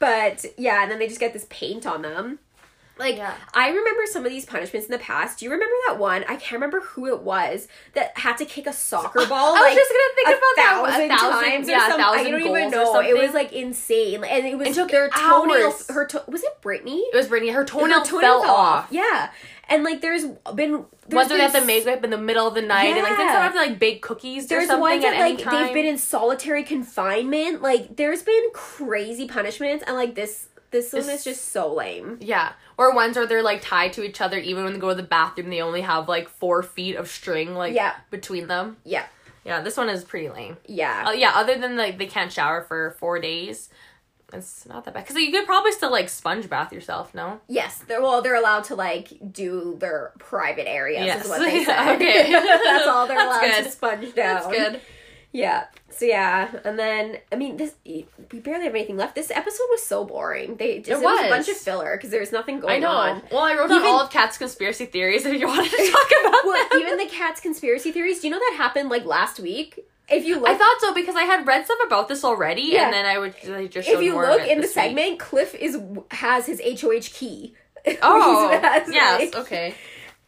[0.00, 2.40] but yeah, and then they just get this paint on them.
[2.98, 3.32] Like Yeah.
[3.54, 5.38] I remember some of these punishments in the past.
[5.38, 6.22] Do you remember that one?
[6.24, 9.56] I can't remember who it was that had to kick a soccer ball.
[9.56, 10.82] I was just gonna think about that.
[10.84, 13.00] A thousand, times or yeah, thousand I don't even know.
[13.00, 15.68] It was like insane, and it was It took their toenail.
[15.68, 15.88] hours.
[15.88, 16.98] Her to- was it Brittany?
[17.12, 17.52] It was Brittany.
[17.52, 18.88] Her toenail, Her fell, off.
[18.90, 19.30] Yeah,
[19.70, 22.54] and like there's been there's they been have to make up in the middle of
[22.54, 23.32] the night and like then Yeah.
[23.34, 25.86] some have to like bake cookies or There's something ones at that like they've been
[25.86, 27.62] in solitary confinement.
[27.62, 32.18] Like there's been crazy punishments, and like this this one is just so lame.
[32.20, 34.38] yeah, or ones where they're like tied to each other.
[34.38, 37.54] Even when they go to the bathroom, they only have like four feet of string
[37.56, 37.94] like Yeah.
[38.10, 38.76] between them.
[38.84, 39.06] Yeah,
[39.44, 40.58] Yeah, this one is pretty lame.
[40.66, 41.06] yeah.
[41.08, 43.68] Uh, yeah, other than like they can't shower for four days,
[44.32, 45.04] it's not that bad.
[45.04, 47.14] Because you could probably still like sponge bath yourself.
[47.14, 47.40] No.
[47.48, 48.22] Yes, they're well.
[48.22, 51.04] They're allowed to like do their private areas.
[51.06, 51.24] Yes.
[51.24, 51.94] Is what they said.
[51.96, 52.30] okay.
[52.32, 54.34] that's all they're That's allowed to sponge down.
[54.42, 54.80] That's good.
[55.32, 55.66] Yeah.
[55.90, 58.06] So yeah, and then I mean, this we
[58.40, 59.14] barely have anything left.
[59.14, 60.56] This episode was so boring.
[60.56, 61.18] They just it, was.
[61.20, 61.30] a was.
[61.30, 62.88] bunch of filler because there's nothing going I know.
[62.90, 63.22] on.
[63.30, 66.10] Well, I wrote down Even- all of Kat's conspiracy theories if you wanted to talk
[66.26, 66.80] about Well, them.
[66.80, 68.20] even the Kat's conspiracy theories.
[68.20, 69.84] Do you know that happened like last week?
[70.10, 72.84] If you look, I thought so because I had read stuff about this already, Yeah.
[72.86, 74.70] and then I would I just if you look in the week.
[74.70, 75.78] segment, Cliff is
[76.10, 77.54] has his HOH key.
[78.02, 79.74] Oh, has, yes, like- okay.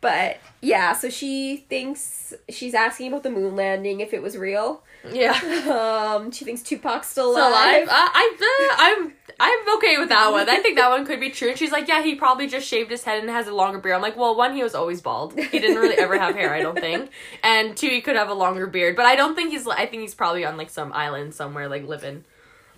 [0.01, 4.83] But yeah, so she thinks she's asking about the moon landing if it was real.
[5.11, 5.39] Yeah.
[5.72, 7.85] Um, she thinks Tupac's still So alive.
[7.85, 7.89] alive.
[7.89, 9.12] Uh, I, uh, I'm
[9.45, 10.49] I'm okay with that one.
[10.49, 11.49] I think that one could be true.
[11.51, 13.97] And she's like, yeah, he probably just shaved his head and has a longer beard.
[13.97, 15.36] I'm like, well, one, he was always bald.
[15.36, 17.11] He didn't really ever have hair, I don't think.
[17.43, 18.95] And two, he could have a longer beard.
[18.95, 19.66] But I don't think he's.
[19.66, 22.24] I think he's probably on like some island somewhere, like living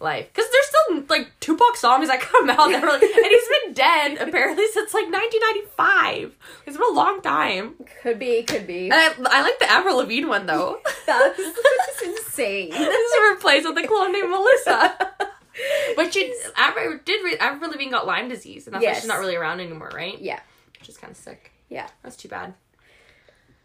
[0.00, 0.26] life.
[0.32, 4.18] Because there's still like Tupac songs that come out that like, and he's been dead
[4.26, 6.36] apparently since like 1995.
[6.66, 7.74] It's been a long time.
[8.02, 8.90] Could be, could be.
[8.90, 10.78] And I, I like the Avril Lavigne one though.
[11.06, 12.70] That's, that's insane.
[12.72, 15.10] This is replaced with a clone named Melissa.
[15.96, 17.24] But she I did.
[17.24, 20.18] re- Avril Lavigne got Lyme disease, and that's why she's not really around anymore, right?
[20.20, 20.40] Yeah,
[20.80, 21.52] Which is kind of sick.
[21.68, 21.88] yeah.
[22.02, 22.55] That's too bad.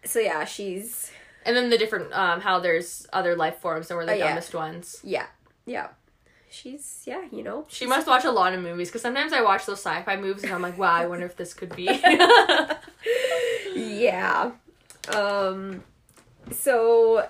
[0.05, 1.11] So yeah, she's
[1.45, 4.27] And then the different um how there's other life forms and we're the Oh, yeah.
[4.27, 4.99] dumbest ones.
[5.03, 5.27] yeah,
[5.65, 5.87] yeah.
[6.51, 7.65] She's yeah, you know.
[7.69, 10.53] She must watch a lot of movies because sometimes I watch those sci-fi movies and
[10.53, 11.87] I'm like, wow, I wonder if this could be.
[13.75, 14.51] Yeah.
[15.13, 15.83] Um.
[16.51, 17.27] So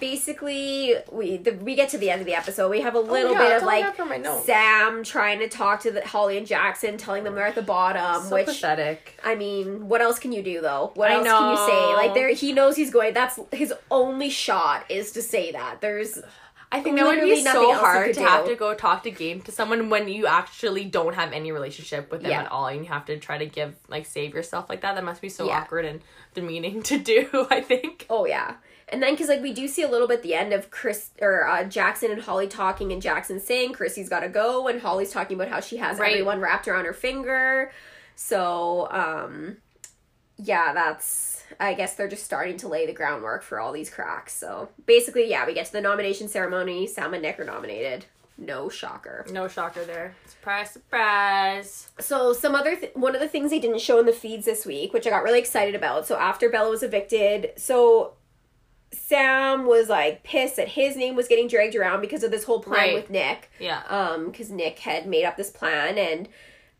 [0.00, 2.70] basically, we the, we get to the end of the episode.
[2.70, 4.46] We have a oh, little yeah, bit of like have from my notes.
[4.46, 8.22] Sam trying to talk to the, Holly and Jackson, telling them they're at the bottom.
[8.24, 9.18] so which pathetic.
[9.24, 10.92] I mean, what else can you do though?
[10.94, 11.94] What I else can you say?
[11.94, 13.14] Like there, he knows he's going.
[13.14, 15.80] That's his only shot is to say that.
[15.80, 16.18] There's
[16.72, 19.52] I think that would be so hard to have to go talk to game to
[19.52, 22.40] someone when you actually don't have any relationship with them Yeah.
[22.44, 24.94] at all, and you have to try to give like save yourself like that.
[24.94, 25.60] That must be so Yeah.
[25.60, 26.00] awkward and
[26.32, 27.46] demeaning to do.
[27.50, 28.06] I think.
[28.08, 28.54] Oh yeah.
[28.92, 31.48] And then because like we do see a little bit the end of Chris or
[31.48, 35.34] uh, Jackson and Holly talking, and Jackson saying Chrissy's got to go, and Holly's talking
[35.36, 36.12] about how she has Right.
[36.12, 37.72] everyone wrapped around her finger.
[38.16, 39.56] So um,
[40.36, 44.34] yeah, that's I guess they're just starting to lay the groundwork for all these cracks.
[44.34, 46.86] So basically, yeah, we get to the nomination ceremony.
[46.86, 48.04] Sam and Nick are nominated.
[48.38, 49.24] No shocker.
[49.30, 50.14] No shocker there.
[50.26, 51.90] Surprise, surprise.
[52.00, 54.64] So some other th- one of the things they didn't show in the feeds this
[54.66, 56.06] week, which I got really excited about.
[56.06, 58.14] So after Bella was evicted, so
[58.92, 62.60] Sam was like pissed that his name was getting dragged around because of this whole
[62.60, 62.94] plan Right.
[62.94, 63.50] with Nick.
[63.58, 63.82] Yeah.
[63.88, 66.28] Um, because Nick had made up this plan and.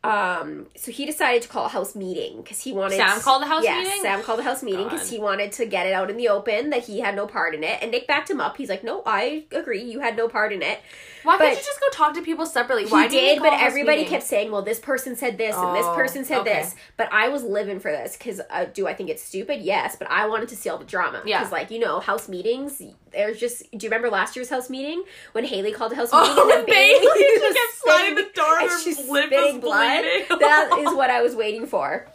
[0.05, 2.97] Um, so he decided to call a house meeting because he wanted.
[2.97, 4.03] Sam called the house yes, meeting?
[4.03, 6.71] Sam called a house meeting because he wanted to get it out in the open
[6.71, 7.79] that he had no part in it.
[7.81, 8.57] And Nick backed him up.
[8.57, 9.81] He's like, "No, I agree.
[9.81, 10.81] You had no part in it."
[11.23, 12.87] Why But- can't you just go talk to people separately?
[12.91, 14.11] Why he do you did, but everybody meeting?
[14.11, 16.55] kept saying, "Well, this person said this and this Oh, person said okay.
[16.63, 19.61] this." But I was living for this because uh, do I think it's stupid?
[19.63, 21.23] Yes, but I wanted to see all the drama.
[21.25, 21.39] Yeah.
[21.39, 22.83] because like you know, house meetings.
[23.13, 23.71] There's just.
[23.71, 25.03] Do you remember last year's house meeting
[25.33, 28.17] when Haley called a house oh, meeting Oh, and then Bailey Bailey just kept sliding
[28.17, 30.05] spitting- the door and she's spitting blood.
[30.41, 32.07] that is what I was waiting for.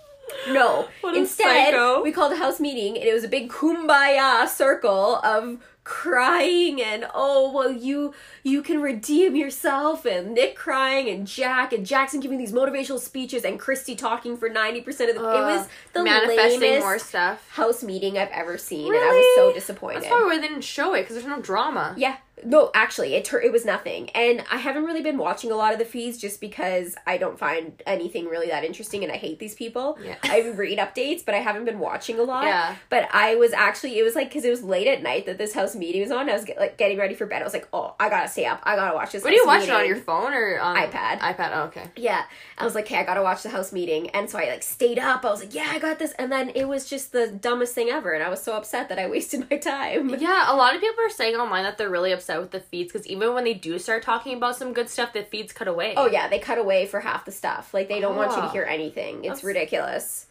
[0.49, 0.87] No.
[1.15, 2.01] Instead, psycho.
[2.03, 5.57] we called a house meeting and it was a big kumbaya circle of
[5.87, 8.13] crying and oh well you
[8.43, 13.45] you can redeem yourself and Nick crying and Jack and Jackson giving these motivational speeches
[13.45, 17.49] and Christy talking for 90% of the it was the manifesting more stuff.
[17.51, 20.03] house meeting I've ever seen and I was so disappointed.
[20.03, 21.93] That's why they didn't show it because there's no drama.
[21.95, 22.17] Yeah.
[22.43, 25.73] No, actually, it tur- it was nothing, and I haven't really been watching a lot
[25.73, 29.39] of the feeds just because I don't find anything really that interesting, and I hate
[29.39, 29.97] these people.
[30.03, 30.15] Yeah.
[30.23, 32.45] I read updates, but I haven't been watching a lot.
[32.45, 32.75] Yeah.
[32.89, 35.53] But I was actually, it was like because it was late at night that this
[35.53, 36.29] house meeting was on.
[36.29, 37.41] I was get, like getting ready for bed.
[37.41, 38.61] I was like, oh, I gotta stay up.
[38.63, 39.23] I gotta watch this.
[39.23, 41.19] What do you watch it on your phone or on iPad.
[41.19, 41.51] iPad.
[41.53, 41.85] Oh, okay.
[41.95, 42.23] Yeah.
[42.57, 44.09] I was like, okay, I gotta watch the house meeting.
[44.11, 45.25] And so I like stayed up.
[45.25, 46.13] I was like, yeah, I got this.
[46.13, 48.13] And then it was just the dumbest thing ever.
[48.13, 50.09] And I was so upset that I wasted my time.
[50.19, 52.91] Yeah, a lot of people are saying online that they're really upset with the feeds
[52.91, 55.93] because even when they do start talking about some good stuff, the feeds cut away.
[55.95, 57.73] Oh yeah, they cut away for half the stuff.
[57.73, 58.49] Like they don't want you to Oh.
[58.49, 59.17] hear anything.
[59.19, 60.27] It's That's- ridiculous.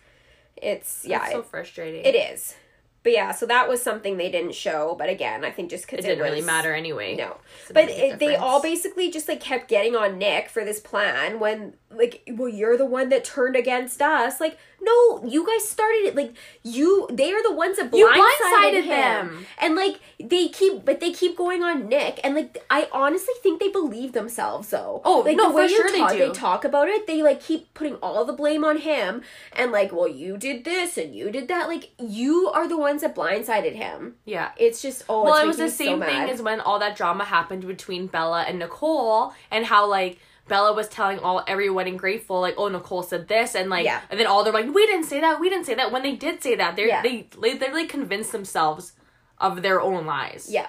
[0.56, 2.04] It's yeah, so it, frustrating.
[2.04, 2.54] it is.
[3.02, 4.96] But yeah, so that was something they didn't show.
[4.98, 7.14] But again, I think just because It didn't really was- matter anyway.
[7.14, 7.36] No,
[7.72, 11.74] but it, they all basically just like kept getting on Nick for this plan when
[11.90, 14.40] like, well, you're the one that turned against us.
[14.40, 16.14] Like, no, you guys started it.
[16.16, 18.88] Like, you, they are the ones that blindsided, You blindsided him.
[18.88, 19.46] them.
[19.58, 23.60] and like they keep, but they keep going on Nick, and like I honestly think
[23.60, 25.02] they believe themselves though.
[25.04, 26.18] Oh, like no, the way for sure they talk- do.
[26.18, 27.06] They talk about it.
[27.06, 29.22] They like keep putting all the blame on him,
[29.52, 31.68] and like, well, you did this and you did that.
[31.68, 34.14] Like, you are the ones that blindsided him.
[34.24, 34.52] Yeah.
[34.56, 36.96] It's just oh, well, it was the me so same thing as when all that
[36.96, 40.18] drama happened between Bella and Nicole, and how like
[40.48, 44.00] Bella was telling all everyone in Grateful like, "Oh, Nicole said this," and like, Yeah.
[44.10, 45.40] and then all they're like, "We didn't say that.
[45.40, 47.02] We didn't say that." When they did say that, they Yeah.
[47.02, 48.92] they they literally convinced themselves
[49.38, 50.48] of their own lies.
[50.50, 50.68] Yeah.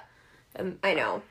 [0.55, 1.21] And I know.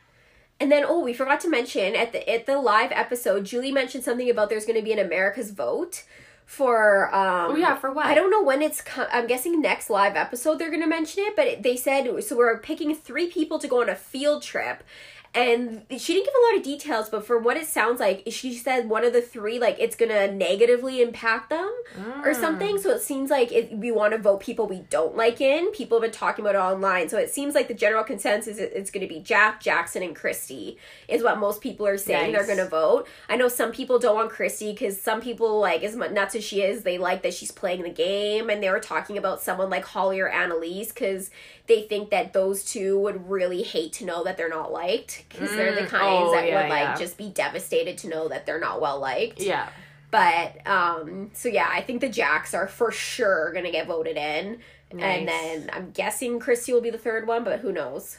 [0.59, 4.05] And then oh, we forgot to mention at the at the live episode, Julie mentioned
[4.05, 6.05] something about there's going to be an America's vote
[6.47, 8.07] for um Oh, yeah, for what?
[8.07, 11.25] I don't know when it's co- I'm guessing next live episode they're going to mention
[11.25, 14.43] it, but it, they said so we're picking 3 people to go on a field
[14.45, 14.83] trip.
[15.37, 18.55] And she didn't give a lot of details, but for what it sounds like, she
[18.55, 21.71] said one of the three, like, it's gonna negatively impact them
[22.25, 22.41] or Mm.
[22.41, 22.79] something.
[22.79, 25.71] So it seems like it, we want to vote people we don't like in.
[25.73, 27.09] People have been talking about it online.
[27.09, 30.79] So it seems like the general consensus is it's to be Jack, Jackson, and Christy
[31.07, 33.07] is what most people are saying they're going to vote.
[33.29, 36.45] I know some people don't want Christy because some people, like, as much nuts as
[36.45, 38.49] she is, they like that she's playing the game.
[38.49, 41.31] And they were talking about someone like Holly or Annalise because
[41.69, 45.51] they think that those two would really hate to know that they're not liked because
[45.51, 45.89] they're the Mm.
[45.89, 46.97] kinds Oh, that yeah, would, like, yeah.
[46.97, 49.41] just be devastated to know that they're not well liked.
[49.41, 49.69] yeah,
[50.11, 54.61] But um so yeah, I think the Jacks are for sure gonna get voted in.
[54.93, 58.19] And then I'm guessing Christy will be the third one, but who knows?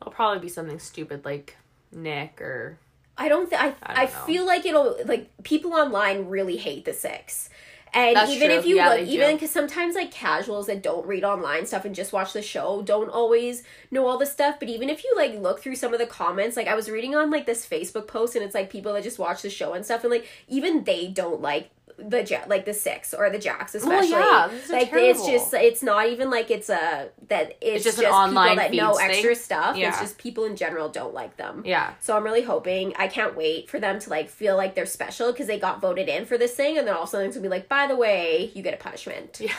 [0.00, 1.56] it'll probably be something stupid like
[1.90, 2.78] Nick or
[3.16, 6.92] I don't think I I I, feel like it'll like people online really hate the
[6.92, 7.48] six.
[7.94, 8.58] And That's even true.
[8.58, 11.94] if you Yeah, look, even because sometimes like casuals that don't read online stuff and
[11.94, 14.56] just watch the show don't always know all the stuff.
[14.58, 17.14] But even if you like look through some of the comments, like I was reading
[17.14, 19.84] on like this Facebook post and it's like people that just watch the show and
[19.84, 23.74] stuff, and like even they don't like the ja- like the six or the jacks
[23.74, 27.84] especially yeah, these are like it's just it's not even like it's a that it's,
[27.84, 29.10] just just, an online people that know thing?
[29.10, 29.90] extra stuff Yeah.
[29.90, 31.94] it's just people in general don't like them yeah.
[32.00, 35.32] so I'm really hoping I can't wait for them to like feel like they're special
[35.32, 37.36] because they got voted in for this thing, and then all of a sudden it's
[37.36, 39.40] gonna be like, by the way, you get a punishment.
[39.40, 39.52] Yeah,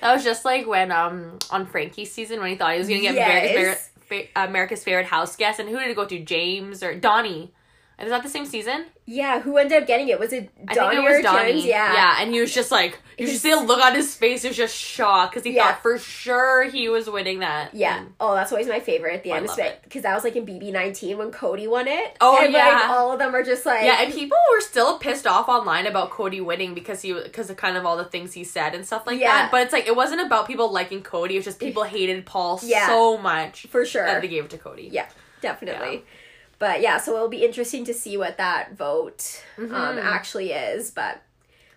[0.00, 3.00] that was just like when um on Frankie's season when he thought he was gonna
[3.00, 3.90] get Yes.
[4.00, 6.18] fa- America's Favorite House Guest, and who did it go to?
[6.18, 7.52] James or Donny?
[7.98, 8.84] And is that the same season?
[9.06, 10.20] Yeah, who ended up getting it?
[10.20, 11.52] Was it I think it was or Donny.
[11.52, 11.64] James?
[11.64, 11.94] Yeah.
[11.94, 14.42] yeah, and he was just like, you should see the look on his face.
[14.42, 15.68] He was just shocked because he Yeah.
[15.72, 17.72] thought for sure he was winning that.
[17.74, 17.98] Yeah.
[18.00, 20.36] And- Oh, that's always my favorite at the oh, I end, because that was like
[20.36, 22.16] in BB nineteen when Cody won it.
[22.20, 22.88] Oh, and, Like, yeah.
[22.90, 26.10] all of them are just like yeah, and people were still pissed off online about
[26.10, 29.06] Cody winning because he because of kind of all the things he said and stuff
[29.06, 29.28] like Yeah.
[29.32, 29.50] that.
[29.50, 31.36] But it's like it wasn't about people liking Cody.
[31.36, 32.88] It was just people hated Paul Yeah.
[32.88, 34.04] so much for sure.
[34.04, 34.90] that they gave it to Cody.
[34.92, 35.06] Yeah,
[35.40, 36.04] definitely.
[36.58, 40.02] But yeah, so it'll be interesting to see what that vote um, Mhm.
[40.02, 40.90] actually is.
[40.90, 41.22] But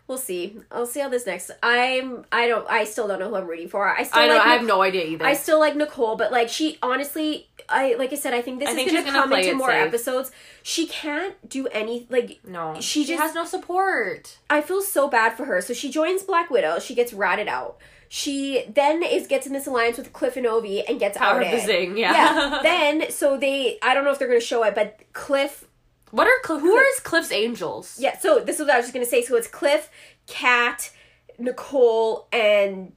[0.08, 0.58] we'll see.
[0.72, 1.52] I'll see how this next.
[1.62, 2.26] I'm.
[2.32, 2.66] I don't.
[2.70, 3.88] I still don't know who I'm rooting for.
[3.88, 4.36] I still I know.
[4.38, 4.46] like.
[4.46, 5.26] I have Nic- no idea either.
[5.26, 8.70] I still like Nicole, but like she honestly, I like I said, I think this
[8.70, 9.88] I is think gonna gonna come into more safe.
[9.88, 10.32] episodes.
[10.64, 12.40] She can't do any like.
[12.46, 14.38] no, she she just- has no support.
[14.50, 15.60] I feel so bad for her.
[15.62, 16.80] So she joins Black Widow.
[16.80, 17.78] She gets ratted out.
[18.12, 21.34] She then is gets in this alliance with Cliff and Ovi and gets out.
[21.34, 21.96] Power of the Zing.
[21.96, 22.12] Yeah.
[22.14, 22.60] yeah.
[22.64, 25.66] Then so they I don't know if they're gonna show it, but Cliff
[26.12, 27.98] what are Cl- who is Cliff's angels?
[28.00, 29.22] Yeah, so this is what I was just gonna say.
[29.22, 29.90] So it's Cliff,
[30.26, 30.92] Kat,
[31.38, 32.94] Nicole, and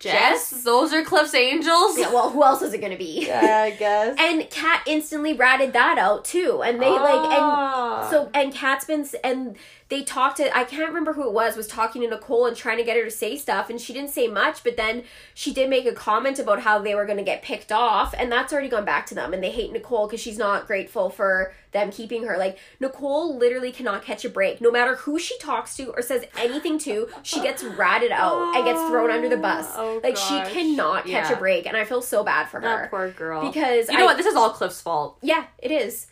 [0.00, 0.50] Jess.
[0.64, 1.98] Those are Cliff's angels.
[1.98, 3.26] yeah, well, who else is it gonna be?
[3.26, 4.16] Yeah, I guess.
[4.18, 8.08] And Kat instantly ratted that out too, and they like and Ah.
[8.10, 9.56] so and Kat's been and
[9.90, 12.78] they talked to I can't remember who it was was talking to Nicole and trying
[12.78, 15.68] to get her to say stuff, and she didn't say much, but then she did
[15.68, 18.84] make a comment about how they were gonna get picked off, and that's already gone
[18.86, 22.36] back to them, and they hate Nicole because she's not grateful for them keeping her.
[22.36, 26.24] Like Nicole literally cannot catch a break, no matter who she talks to or says
[26.38, 29.66] anything to, she gets ratted out and gets thrown under the bus.
[29.76, 30.28] Oh, like gosh.
[30.48, 31.36] she cannot catch Yeah.
[31.36, 33.46] a break, and I feel so bad for her that poor girl.
[33.50, 34.16] because you know what?
[34.16, 35.18] This is all Cliff's fault.
[35.22, 36.06] yeah, it is.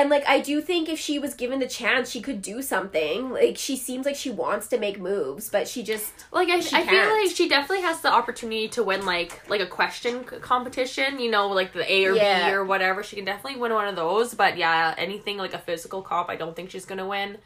[0.00, 3.30] And like I do think if she was given the chance, she could do something.
[3.30, 6.60] Like she seems like she wants to make moves, but she just Like I, I
[6.60, 7.24] feel can't.
[7.26, 11.48] like she definitely has the opportunity to win like like a question competition, you know,
[11.48, 12.48] like the A or Yeah.
[12.50, 13.02] B or whatever.
[13.02, 14.34] She can definitely win one of those.
[14.34, 17.38] But yeah, anything like a physical comp, I don't think she's gonna win.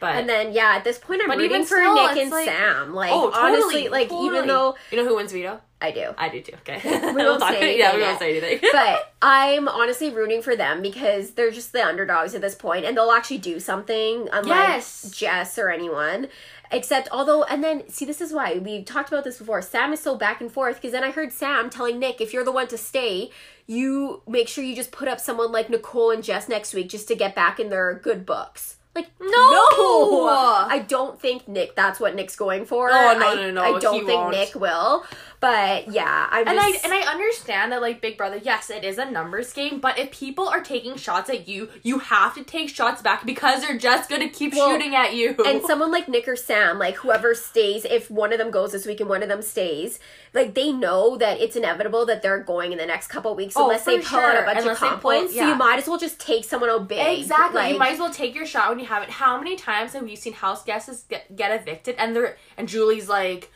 [0.00, 2.30] But and then yeah, at this point I'm But rooting even for still, Nick and
[2.30, 2.94] like- Sam.
[2.94, 4.26] Like oh, totally, honestly, like totally.
[4.28, 6.14] even though you know who wins veto, I do.
[6.18, 6.54] I do too.
[6.66, 6.80] Okay,
[7.14, 7.78] We'll talk- say anything.
[7.78, 8.68] Yeah, we won't say anything.
[8.72, 12.96] but I'm honestly rooting for them because they're just the underdogs at this point and
[12.96, 15.10] they'll actually do something unlike Yes.
[15.14, 16.28] Jess or anyone.
[16.72, 19.60] Except, although, and then, see, this is why we talked about this before.
[19.60, 22.44] Sam is so back and forth because then I heard Sam telling Nick, if you're
[22.44, 23.32] the one to stay,
[23.66, 27.08] you make sure you just put up someone like Nicole and Jess next week just
[27.08, 28.76] to get back in their good books.
[28.94, 29.28] Like, No!
[29.30, 30.26] no!
[30.68, 32.90] I don't think Nick, that's what Nick's going for.
[32.90, 34.32] Oh, no, I, no, no, I don't think won't.
[34.32, 35.04] Nick will.
[35.40, 38.98] But yeah, I'm And I and I understand that like Big Brother, yes, it is
[38.98, 42.68] a numbers game, but if people are taking shots at you, you have to take
[42.68, 45.34] shots back because they're just gonna keep Well, shooting at you.
[45.46, 48.84] and someone like Nick or Sam, like whoever stays, if one of them goes this
[48.84, 49.98] week and one of them stays,
[50.34, 53.62] like they know that it's inevitable that they're going in the next couple weeks Oh,
[53.64, 55.34] unless they pull out a bunch Unless of comp points.
[55.34, 57.20] So you might as well just take someone out big.
[57.20, 57.54] Exactly.
[57.62, 59.08] Like, you might as well take your shot when you have it.
[59.08, 63.08] How many times have you seen house guests get, get evicted and they're and Julie's
[63.08, 63.50] like,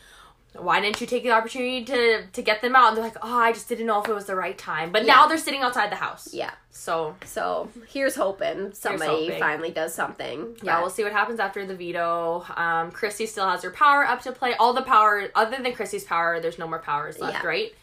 [0.57, 2.89] why didn't you take the opportunity to to get them out?
[2.89, 4.93] And they're like, oh, I just didn't know if it was the right time.
[4.93, 5.15] But Yeah.
[5.15, 6.33] now they're sitting outside the house.
[6.33, 6.53] Yeah.
[6.71, 9.39] So So here's hoping somebody hoping.
[9.41, 10.57] finally does something.
[10.63, 12.45] yeah, But- we'll see what happens after the veto.
[12.57, 14.55] Um, Christy still has her power up to play.
[14.55, 17.49] All the power, other than Christy's power, there's no more powers left, Yeah.
[17.49, 17.75] right?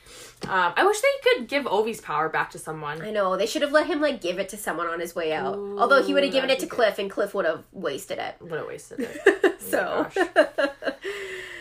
[0.49, 1.07] Um, I wish they
[1.37, 3.01] could give Ovi's power back to someone.
[3.01, 5.33] I know they should have let him like give it to someone on his way
[5.33, 5.55] out.
[5.55, 8.35] Ooh, Although he would have given it to Cliff, and Cliff would have wasted it.
[8.41, 9.61] Would have wasted it.
[9.71, 10.07] so,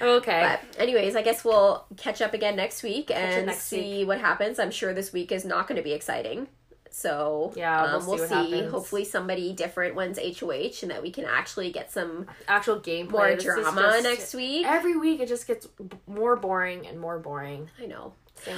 [0.01, 0.41] Okay.
[0.41, 4.59] but anyways, I guess we'll catch up again next week and next see what happens.
[4.59, 6.49] I'm sure this week is not going to be exciting.
[6.91, 8.65] So Yeah, we'll um, we'll see see.
[8.65, 13.37] Hopefully, somebody different wins HOH, and that we can actually get some Actual game more
[13.37, 14.67] drama next week.
[14.67, 17.71] Every week it just gets b- more boring and more boring.
[17.81, 18.15] I know.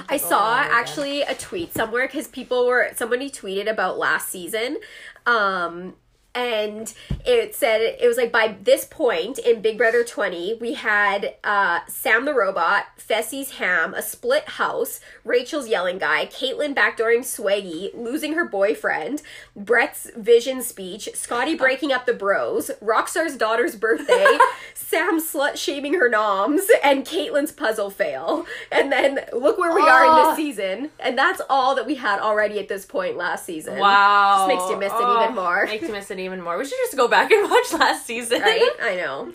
[0.09, 0.71] I saw again.
[0.73, 4.77] actually a tweet somewhere because people were somebody tweeted about last season.
[5.25, 5.95] Um
[6.35, 6.93] and
[7.25, 11.81] it said it was like by this point in Big Brother 20, we had uh,
[11.87, 18.33] Sam the robot, Fessy's ham, a split house, Rachel's yelling guy, Kaitlyn backdooring Swaggy, losing
[18.33, 19.21] her boyfriend,
[19.55, 24.37] Brett's vision speech, Scottie breaking up the bros, Rockstar's daughter's birthday,
[24.73, 28.45] Sam slut shaming her noms, and Kaitlyn's puzzle fail.
[28.71, 30.27] And then look where we are in Oh.
[30.29, 33.77] this season, and that's all that we had already at this point last season.
[33.79, 34.47] Wow.
[34.47, 35.65] Just makes you miss it Oh, even more.
[35.65, 36.57] Makes you miss it even more.
[36.57, 38.41] We should just go back and watch last season.
[38.41, 38.69] right?
[38.81, 39.31] I know.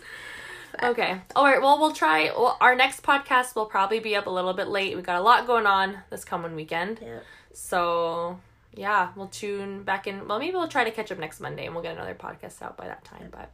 [0.82, 1.20] Okay.
[1.34, 1.60] All right.
[1.60, 2.24] Well, we'll try.
[2.36, 4.96] Well, our next podcast will probably be up a little bit late.
[4.96, 7.00] We got a lot going on this coming weekend.
[7.02, 7.20] Yeah.
[7.52, 8.38] So
[8.74, 10.28] yeah, we'll tune back in.
[10.28, 12.76] Well, maybe we'll try to catch up next Monday, and we'll get another podcast out
[12.76, 13.28] by that time.
[13.30, 13.50] But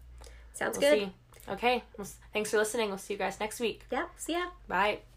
[0.52, 0.98] Sounds we'll good.
[1.08, 1.52] see.
[1.52, 1.82] Okay.
[1.96, 2.88] Well, thanks for listening.
[2.88, 3.84] We'll see you guys next week.
[3.90, 4.06] Yeah.
[4.16, 4.46] See ya.
[4.68, 5.13] Bye.